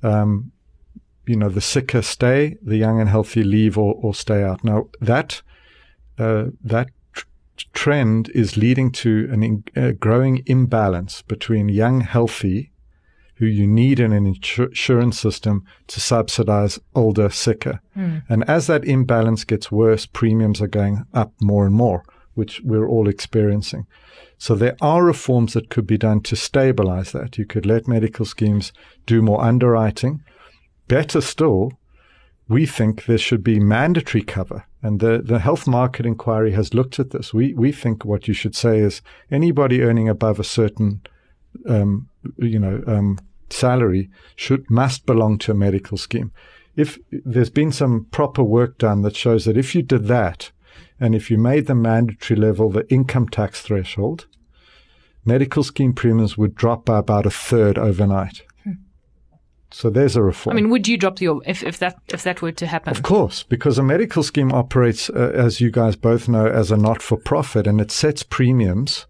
Um, 0.04 0.52
you 1.26 1.36
know, 1.36 1.50
the 1.50 1.62
sicker 1.62 2.02
stay, 2.02 2.58
the 2.62 2.78
young 2.78 3.00
and 3.00 3.10
healthy 3.10 3.43
leave 3.43 3.78
or, 3.78 3.95
or 3.95 4.13
stay 4.13 4.43
out. 4.43 4.63
Now 4.63 4.89
that, 5.02 5.41
uh, 6.19 6.48
that 6.63 6.89
tr- 7.13 7.26
trend 7.74 8.30
is 8.36 8.58
leading 8.58 8.91
to 8.91 9.30
an 9.32 9.43
in, 9.43 9.63
a 9.76 9.93
growing 9.93 10.43
imbalance 10.45 11.21
between 11.24 11.69
young, 11.69 12.02
healthy 12.02 12.71
who 13.36 13.45
you 13.45 13.67
need 13.67 14.00
in 14.00 14.13
an 14.13 14.26
insurance 14.26 15.19
system 15.19 15.63
to 15.88 16.00
subsidize 16.00 16.80
older, 16.93 17.30
sicker. 17.30 17.82
Mm. 17.95 18.24
And 18.30 18.50
as 18.50 18.67
that 18.67 18.86
imbalance 18.86 19.43
gets 19.43 19.71
worse, 19.71 20.06
premiums 20.06 20.62
are 20.62 20.67
going 20.67 21.06
up 21.13 21.34
more 21.41 21.65
and 21.65 21.76
more, 21.76 22.04
which 22.34 22.62
we're 22.63 22.88
all 22.88 23.10
experiencing. 23.10 23.88
So 24.38 24.56
there 24.56 24.78
are 24.82 25.04
reforms 25.04 25.54
that 25.54 25.69
could 25.69 25.88
be 25.88 25.98
done 25.98 26.21
to 26.21 26.36
stabilize 26.36 27.12
that. 27.12 27.38
You 27.38 27.45
could 27.45 27.65
let 27.65 27.88
medical 27.88 28.26
schemes 28.26 28.71
do 29.06 29.21
more 29.21 29.41
underwriting. 29.41 30.24
Better 30.88 31.21
still, 31.21 31.71
we 32.48 32.65
think 32.65 33.06
there 33.06 33.17
should 33.17 33.43
be 33.43 33.60
mandatory 33.60 34.24
cover. 34.24 34.65
And 34.82 35.00
the, 35.00 35.21
the 35.24 35.39
health 35.39 35.67
market 35.67 36.06
inquiry 36.06 36.52
has 36.52 36.74
looked 36.74 37.00
at 37.00 37.10
this. 37.10 37.34
We, 37.34 37.54
we 37.54 37.71
think 37.71 38.06
what 38.06 38.28
you 38.28 38.34
should 38.34 38.56
say 38.56 38.80
is 38.80 39.02
anybody 39.32 39.82
earning 39.82 40.08
above 40.08 40.39
a 40.39 40.43
certain 40.43 41.02
um, 41.67 42.08
you 42.38 42.60
know, 42.60 42.84
um, 42.88 43.20
salary 43.50 44.10
should 44.36 44.70
must 44.70 45.06
belong 45.06 45.38
to 45.40 45.52
a 45.52 45.56
medical 45.56 45.98
scheme. 45.98 46.32
If 46.76 47.00
there's 47.12 47.50
been 47.50 47.72
some 47.72 48.06
proper 48.12 48.44
work 48.44 48.78
done 48.78 49.02
that 49.04 49.16
shows 49.16 49.46
that 49.46 49.58
if 49.58 49.76
you 49.76 49.82
did 49.82 50.08
that, 50.08 50.52
and 51.00 51.16
if 51.16 51.32
you 51.32 51.38
made 51.38 51.68
the 51.68 51.76
mandatory 51.76 52.40
level 52.40 52.70
the 52.70 52.90
income 52.92 53.30
tax 53.30 53.62
threshold, 53.62 54.28
medical 55.24 55.64
scheme 55.64 55.94
premiums 55.94 56.38
would 56.38 56.56
drop 56.56 56.86
by 56.86 57.00
about 57.00 57.26
a 57.26 57.32
third 57.32 57.78
overnight. 57.78 58.44
Hmm. 58.64 58.72
So 59.72 59.90
there's 59.90 60.16
a 60.16 60.22
reform. 60.22 60.56
I 60.56 60.62
mean, 60.62 60.70
would 60.70 60.88
you 60.88 60.98
drop 60.98 61.22
your 61.22 61.42
if, 61.46 61.64
if 61.64 61.80
that 61.80 61.98
if 62.08 62.24
that 62.24 62.42
were 62.42 62.52
to 62.54 62.68
happen? 62.68 62.92
Of 62.92 63.04
course, 63.04 63.44
because 63.44 63.78
a 63.78 63.84
medical 63.84 64.24
scheme 64.24 64.52
operates, 64.52 65.10
uh, 65.10 65.32
as 65.34 65.62
you 65.62 65.72
guys 65.72 65.96
both 65.96 66.28
know, 66.28 66.46
as 66.46 66.72
a 66.72 66.78
not-for-profit, 66.78 67.68
and 67.68 67.82
it 67.82 67.92
sets 67.92 68.24
premiums 68.24 69.06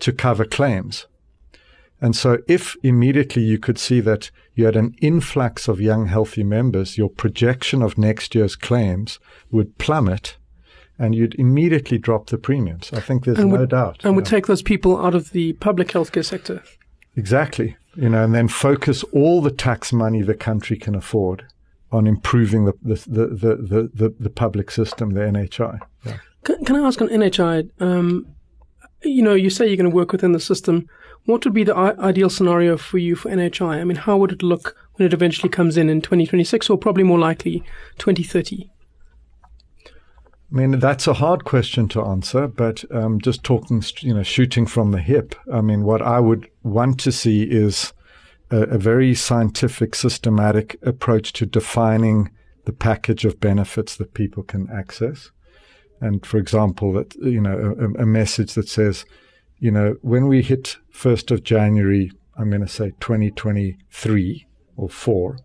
to 0.00 0.12
cover 0.12 0.44
claims. 0.44 1.06
And 2.04 2.14
so 2.14 2.36
if 2.46 2.76
immediately 2.82 3.40
you 3.42 3.58
could 3.58 3.78
see 3.78 4.00
that 4.00 4.30
you 4.54 4.66
had 4.66 4.76
an 4.76 4.94
influx 5.00 5.68
of 5.68 5.80
young, 5.80 6.04
healthy 6.08 6.44
members, 6.44 6.98
your 6.98 7.08
projection 7.08 7.80
of 7.80 7.96
next 7.96 8.34
year's 8.34 8.56
claims 8.56 9.18
would 9.50 9.78
plummet 9.78 10.36
and 10.98 11.14
you'd 11.14 11.34
immediately 11.36 11.96
drop 11.96 12.26
the 12.26 12.36
premiums. 12.36 12.92
I 12.92 13.00
think 13.00 13.24
there's 13.24 13.38
And 13.38 13.48
no 13.50 13.60
would- 13.60 13.70
doubt. 13.70 14.04
And 14.04 14.16
would 14.16 14.26
take 14.26 14.46
those 14.48 14.60
people 14.60 15.02
out 15.02 15.14
of 15.14 15.30
the 15.30 15.54
public 15.54 15.88
healthcare 15.88 16.26
sector. 16.26 16.62
Exactly. 17.16 17.74
You 17.96 18.10
know, 18.10 18.22
and 18.22 18.34
then 18.34 18.48
focus 18.48 19.02
all 19.04 19.40
the 19.40 19.50
tax 19.50 19.90
money 19.90 20.20
the 20.20 20.34
country 20.34 20.76
can 20.76 20.94
afford 20.94 21.46
on 21.90 22.06
improving 22.06 22.66
the 22.66 22.74
the 22.82 22.96
the 23.06 23.26
the, 23.28 23.56
the, 23.56 23.90
the, 23.94 24.14
the 24.20 24.30
public 24.30 24.70
system, 24.70 25.14
the 25.14 25.20
NHI. 25.20 25.78
Yeah. 26.04 26.18
Can, 26.42 26.62
can 26.66 26.76
I 26.76 26.86
ask 26.86 27.00
on 27.00 27.08
NHI? 27.08 27.70
Um, 27.80 28.26
you 29.02 29.22
know, 29.22 29.32
you 29.34 29.48
say 29.48 29.66
you're 29.66 29.78
going 29.78 29.90
to 29.90 29.96
work 29.96 30.12
within 30.12 30.32
the 30.32 30.40
system. 30.40 30.86
What 31.24 31.44
would 31.44 31.54
be 31.54 31.64
the 31.64 31.74
I- 31.74 31.98
ideal 31.98 32.28
scenario 32.28 32.76
for 32.76 32.98
you 32.98 33.16
for 33.16 33.30
NHI? 33.30 33.80
I 33.80 33.84
mean, 33.84 33.96
how 33.96 34.16
would 34.18 34.32
it 34.32 34.42
look 34.42 34.76
when 34.94 35.06
it 35.06 35.14
eventually 35.14 35.48
comes 35.48 35.76
in 35.76 35.88
in 35.88 36.00
2026, 36.02 36.68
or 36.68 36.78
probably 36.78 37.02
more 37.02 37.18
likely 37.18 37.64
2030? 37.98 38.70
I 39.84 40.56
mean, 40.56 40.78
that's 40.78 41.06
a 41.06 41.14
hard 41.14 41.44
question 41.44 41.88
to 41.88 42.02
answer, 42.02 42.46
but 42.46 42.84
um, 42.92 43.20
just 43.20 43.42
talking, 43.42 43.82
you 44.00 44.14
know, 44.14 44.22
shooting 44.22 44.66
from 44.66 44.92
the 44.92 45.00
hip. 45.00 45.34
I 45.52 45.62
mean, 45.62 45.82
what 45.82 46.02
I 46.02 46.20
would 46.20 46.48
want 46.62 47.00
to 47.00 47.12
see 47.12 47.42
is 47.42 47.92
a, 48.50 48.62
a 48.62 48.78
very 48.78 49.14
scientific, 49.14 49.94
systematic 49.94 50.76
approach 50.82 51.32
to 51.34 51.46
defining 51.46 52.30
the 52.66 52.72
package 52.72 53.24
of 53.24 53.40
benefits 53.40 53.96
that 53.96 54.14
people 54.14 54.42
can 54.42 54.70
access. 54.70 55.30
And 56.00 56.24
for 56.24 56.36
example, 56.36 56.92
that 56.92 57.14
you 57.16 57.40
know, 57.40 57.74
a, 57.78 58.02
a 58.02 58.06
message 58.06 58.54
that 58.54 58.68
says, 58.68 59.06
you 59.64 59.70
know, 59.70 59.96
when 60.02 60.28
we 60.28 60.42
hit 60.42 60.76
first 60.90 61.30
of 61.30 61.42
January, 61.42 62.12
I'm 62.36 62.50
going 62.50 62.60
to 62.60 62.68
say 62.68 62.92
2023 63.00 64.46
or 64.76 64.90
four, 64.90 65.38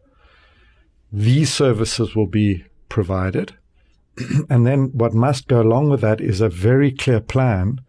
these 1.10 1.54
services 1.54 2.18
will 2.18 2.28
be 2.28 2.66
provided. 2.90 3.56
And 4.50 4.68
then 4.68 4.92
what 4.92 5.14
must 5.14 5.48
go 5.48 5.62
along 5.62 5.90
with 5.90 6.02
that 6.02 6.20
is 6.20 6.42
a 6.42 6.50
very 6.50 6.92
clear 6.92 7.22
plan 7.22 7.80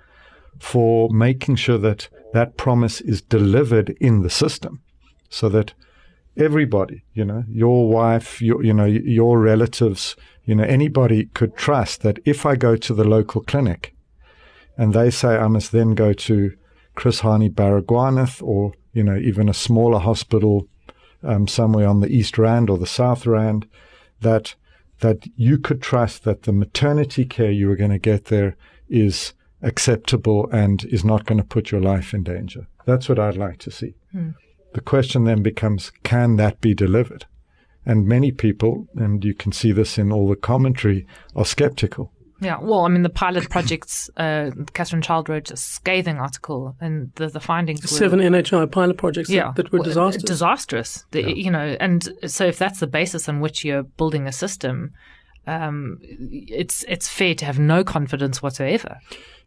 for 0.60 1.10
making 1.10 1.56
sure 1.56 1.78
that 1.78 2.08
that 2.32 2.56
promise 2.56 3.00
is 3.00 3.20
delivered 3.22 3.90
in 4.00 4.22
the 4.22 4.30
system 4.30 4.82
so 5.30 5.48
that 5.48 5.74
everybody, 6.36 7.02
you 7.12 7.24
know, 7.24 7.42
your 7.48 7.90
wife, 7.90 8.40
your, 8.40 8.62
you 8.62 8.72
know, 8.72 8.84
your 8.84 9.40
relatives, 9.40 10.14
you 10.44 10.54
know, 10.54 10.62
anybody 10.62 11.24
could 11.34 11.56
trust 11.56 12.02
that 12.02 12.20
if 12.24 12.46
I 12.46 12.54
go 12.54 12.76
to 12.76 12.94
the 12.94 13.02
local 13.02 13.40
clinic 13.40 13.96
and 14.80 14.94
they 14.94 15.10
say 15.10 15.36
I 15.36 15.46
must 15.48 15.72
then 15.72 15.94
go 15.94 16.14
to 16.14 16.56
Chris 16.94 17.20
Hani 17.20 17.50
Baragwanath 17.50 18.42
or, 18.42 18.72
you 18.94 19.04
know, 19.04 19.16
even 19.16 19.46
a 19.46 19.54
smaller 19.54 19.98
hospital 19.98 20.68
um, 21.22 21.46
somewhere 21.46 21.86
on 21.86 22.00
the 22.00 22.08
East 22.08 22.38
Rand 22.38 22.70
or 22.70 22.78
the 22.78 22.86
South 22.86 23.26
Rand, 23.26 23.68
that 24.22 24.54
that 25.00 25.26
you 25.36 25.58
could 25.58 25.82
trust 25.82 26.24
that 26.24 26.44
the 26.44 26.52
maternity 26.52 27.26
care 27.26 27.50
you 27.50 27.70
are 27.70 27.76
going 27.76 27.90
to 27.90 27.98
get 27.98 28.26
there 28.26 28.56
is 28.88 29.34
acceptable 29.62 30.48
and 30.50 30.84
is 30.86 31.04
not 31.04 31.26
going 31.26 31.38
to 31.38 31.44
put 31.44 31.70
your 31.70 31.80
life 31.82 32.14
in 32.14 32.22
danger. 32.22 32.66
That's 32.86 33.06
what 33.06 33.18
I'd 33.18 33.36
like 33.36 33.58
to 33.58 33.70
see. 33.70 33.94
The 34.72 34.80
question 34.80 35.24
then 35.24 35.42
becomes, 35.42 35.92
can 36.04 36.36
that 36.36 36.60
be 36.62 36.74
delivered? 36.74 37.26
And 37.84 38.06
many 38.06 38.30
people, 38.30 38.86
and 38.94 39.24
you 39.24 39.34
can 39.34 39.52
see 39.52 39.72
this 39.72 39.98
in 39.98 40.10
all 40.12 40.28
the 40.28 40.36
commentary, 40.36 41.06
are 41.34 41.44
skeptical. 41.46 42.12
Yeah, 42.40 42.58
well, 42.60 42.80
I 42.86 42.88
mean, 42.88 43.02
the 43.02 43.10
pilot 43.10 43.50
projects, 43.50 44.08
uh, 44.16 44.50
Katharine 44.72 45.02
Child 45.02 45.28
wrote 45.28 45.50
a 45.50 45.56
scathing 45.56 46.18
article, 46.18 46.74
and 46.80 47.12
the, 47.16 47.28
the 47.28 47.40
findings 47.40 47.82
were 47.82 47.88
Seven 47.88 48.20
NHI 48.20 48.70
pilot 48.70 48.96
projects 48.96 49.28
that- 49.28 49.34
yeah, 49.34 49.52
that, 49.56 49.70
were 49.72 49.78
well, 49.80 49.84
disastrous. 49.88 50.22
Disastrous. 50.24 51.04
The, 51.10 51.36
You 51.36 51.50
know, 51.50 51.76
and 51.80 52.08
so 52.26 52.46
if 52.46 52.58
that's 52.58 52.80
the 52.80 52.86
basis 52.86 53.28
on 53.28 53.40
which 53.40 53.64
you're 53.64 53.82
building 53.82 54.26
a 54.26 54.32
system, 54.32 54.92
um, 55.46 55.98
it's 56.02 56.84
it's 56.88 57.08
fair 57.08 57.34
to 57.34 57.44
have 57.44 57.58
no 57.58 57.82
confidence 57.84 58.42
whatsoever. 58.42 58.98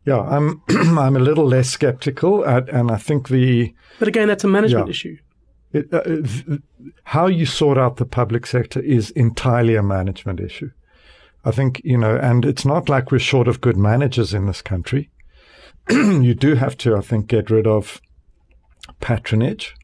Yeah, 0.06 0.20
I'm 0.22 0.62
I'm 0.70 1.16
a 1.16 1.20
little 1.20 1.46
less 1.48 1.70
skeptical, 1.70 2.46
at, 2.46 2.70
and 2.70 2.92
I 2.92 2.98
think 2.98 3.30
the 3.30 3.74
but 4.00 4.08
again, 4.08 4.28
that's 4.28 4.44
a 4.44 4.48
management 4.48 4.88
Yeah. 4.88 4.92
issue. 4.92 5.18
it, 5.72 5.94
uh, 5.94 6.04
th- 6.04 6.62
how 7.06 7.28
you 7.28 7.46
sort 7.46 7.78
out 7.78 7.98
the 7.98 8.06
public 8.06 8.46
sector 8.46 8.80
is 8.82 9.12
entirely 9.12 9.76
a 9.76 9.84
management 9.84 10.40
issue. 10.40 10.70
I 11.46 11.52
think, 11.52 11.82
you 11.84 11.98
know, 11.98 12.16
and 12.18 12.46
it's 12.46 12.66
not 12.66 12.90
like 12.90 13.12
we're 13.12 13.20
short 13.20 13.48
of 13.48 13.62
good 13.62 13.78
managers 13.78 14.34
in 14.34 14.46
this 14.46 14.62
country. 14.62 15.10
you 15.90 16.34
do 16.34 16.56
have 16.56 16.78
to, 16.80 16.96
I 16.96 17.02
think, 17.02 17.28
get 17.28 17.50
rid 17.50 17.68
of 17.68 18.02
patronage. 19.02 19.76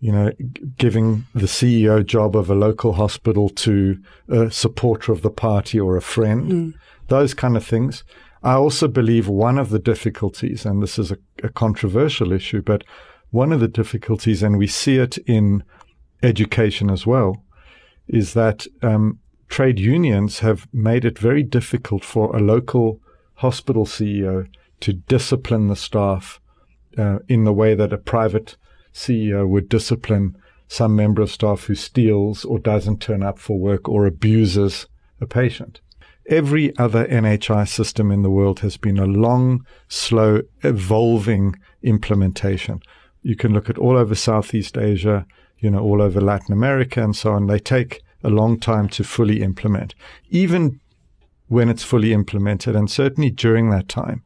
You 0.00 0.10
know, 0.10 0.30
g- 0.32 0.62
giving 0.78 1.26
the 1.32 1.46
CEO 1.46 2.04
job 2.04 2.34
of 2.36 2.50
a 2.50 2.56
local 2.56 2.94
hospital 2.94 3.48
to 3.50 3.98
a 4.28 4.50
supporter 4.50 5.12
of 5.12 5.22
the 5.22 5.30
party 5.30 5.78
or 5.78 5.96
a 5.96 6.02
friend, 6.02 6.74
those 7.06 7.34
kind 7.34 7.56
of 7.56 7.64
things. 7.64 8.02
I 8.42 8.54
also 8.54 8.88
believe 8.88 9.28
one 9.28 9.58
of 9.58 9.70
the 9.70 9.78
difficulties, 9.78 10.66
and 10.66 10.82
this 10.82 10.98
is 10.98 11.12
a, 11.12 11.18
a 11.44 11.48
controversial 11.48 12.32
issue, 12.32 12.62
but 12.62 12.82
one 13.30 13.52
of 13.52 13.60
the 13.60 13.68
difficulties, 13.68 14.42
and 14.42 14.58
we 14.58 14.66
see 14.66 14.96
it 14.96 15.18
in 15.18 15.62
education 16.22 16.90
as 16.90 17.06
well, 17.06 17.44
is 18.08 18.34
that 18.34 18.66
um, 18.82 19.20
trade 19.52 19.78
unions 19.78 20.38
have 20.38 20.66
made 20.72 21.04
it 21.04 21.18
very 21.18 21.42
difficult 21.42 22.02
for 22.02 22.34
a 22.34 22.40
local 22.40 22.98
hospital 23.34 23.84
CEO 23.84 24.48
to 24.80 24.94
discipline 24.94 25.68
the 25.68 25.76
staff 25.76 26.40
uh, 26.96 27.18
in 27.28 27.44
the 27.44 27.52
way 27.52 27.74
that 27.74 27.92
a 27.92 27.98
private 27.98 28.56
CEO 28.94 29.46
would 29.46 29.68
discipline 29.68 30.34
some 30.68 30.96
member 30.96 31.20
of 31.20 31.30
staff 31.30 31.64
who 31.64 31.74
steals 31.74 32.46
or 32.46 32.58
doesn't 32.58 33.02
turn 33.02 33.22
up 33.22 33.38
for 33.38 33.58
work 33.58 33.90
or 33.90 34.06
abuses 34.06 34.86
a 35.20 35.26
patient. 35.26 35.82
Every 36.30 36.74
other 36.78 37.04
NHI 37.04 37.68
system 37.68 38.10
in 38.10 38.22
the 38.22 38.30
world 38.30 38.60
has 38.60 38.78
been 38.78 38.98
a 38.98 39.04
long, 39.04 39.66
slow, 39.86 40.40
evolving 40.62 41.56
implementation. 41.82 42.80
You 43.20 43.36
can 43.36 43.52
look 43.52 43.68
at 43.68 43.76
all 43.76 43.98
over 43.98 44.14
Southeast 44.14 44.78
Asia, 44.78 45.26
you 45.58 45.70
know, 45.70 45.80
all 45.80 46.00
over 46.00 46.22
Latin 46.22 46.54
America 46.54 47.04
and 47.04 47.14
so 47.14 47.32
on. 47.32 47.48
They 47.48 47.58
take 47.58 48.02
a 48.22 48.30
long 48.30 48.58
time 48.58 48.88
to 48.90 49.04
fully 49.04 49.42
implement. 49.42 49.94
Even 50.30 50.80
when 51.48 51.68
it's 51.68 51.82
fully 51.82 52.12
implemented, 52.12 52.74
and 52.74 52.90
certainly 52.90 53.30
during 53.30 53.70
that 53.70 53.88
time, 53.88 54.22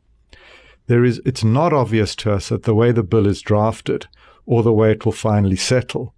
there 0.87 1.05
is 1.05 1.21
it's 1.25 1.45
not 1.45 1.73
obvious 1.73 2.15
to 2.17 2.33
us 2.33 2.49
that 2.49 2.63
the 2.63 2.75
way 2.75 2.93
the 2.93 3.03
bill 3.03 3.27
is 3.27 3.43
drafted 3.43 4.07
or 4.45 4.63
the 4.63 4.73
way 4.73 4.93
it 4.93 5.05
will 5.05 5.13
finally 5.13 5.57
settle 5.57 6.15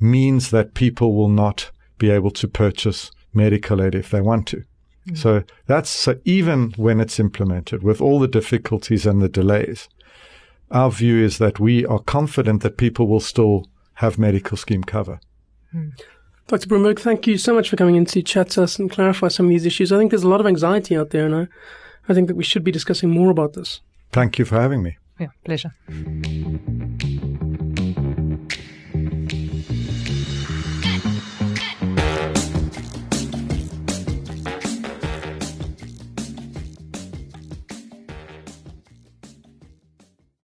means 0.00 0.50
that 0.50 0.74
people 0.74 1.14
will 1.14 1.28
not 1.28 1.70
be 1.98 2.10
able 2.10 2.30
to 2.30 2.48
purchase 2.48 3.10
medical 3.32 3.82
aid 3.82 3.94
if 3.94 4.10
they 4.10 4.20
want 4.20 4.46
to. 4.48 4.64
Mm. 5.08 5.18
So 5.18 5.44
that's 5.66 5.90
so 5.90 6.18
even 6.24 6.72
when 6.76 7.00
it's 7.00 7.20
implemented 7.20 7.82
with 7.82 8.00
all 8.00 8.18
the 8.18 8.28
difficulties 8.28 9.06
and 9.06 9.20
the 9.20 9.28
delays, 9.28 9.88
our 10.70 10.90
view 10.90 11.22
is 11.22 11.38
that 11.38 11.60
we 11.60 11.84
are 11.86 11.98
confident 11.98 12.62
that 12.62 12.78
people 12.78 13.06
will 13.06 13.20
still 13.20 13.66
have 13.94 14.18
medical 14.18 14.56
scheme 14.56 14.82
cover. 14.82 15.20
Hmm. 15.70 15.90
Dr. 16.46 16.68
Broomberg, 16.68 16.98
thank 17.00 17.26
you 17.26 17.38
so 17.38 17.54
much 17.54 17.70
for 17.70 17.76
coming 17.76 17.96
in 17.96 18.04
to 18.06 18.22
chat 18.22 18.50
to 18.50 18.62
us 18.62 18.78
and 18.78 18.90
clarify 18.90 19.28
some 19.28 19.46
of 19.46 19.50
these 19.50 19.64
issues. 19.64 19.90
I 19.92 19.98
think 19.98 20.10
there's 20.10 20.24
a 20.24 20.28
lot 20.28 20.40
of 20.40 20.46
anxiety 20.46 20.94
out 20.96 21.10
there, 21.10 21.24
and 21.24 21.34
I, 21.34 21.48
I 22.08 22.14
think 22.14 22.28
that 22.28 22.36
we 22.36 22.44
should 22.44 22.62
be 22.62 22.70
discussing 22.70 23.08
more 23.10 23.30
about 23.30 23.54
this. 23.54 23.80
Thank 24.12 24.38
you 24.38 24.44
for 24.44 24.60
having 24.60 24.82
me. 24.82 24.98
Yeah, 25.18 25.28
pleasure. 25.44 25.72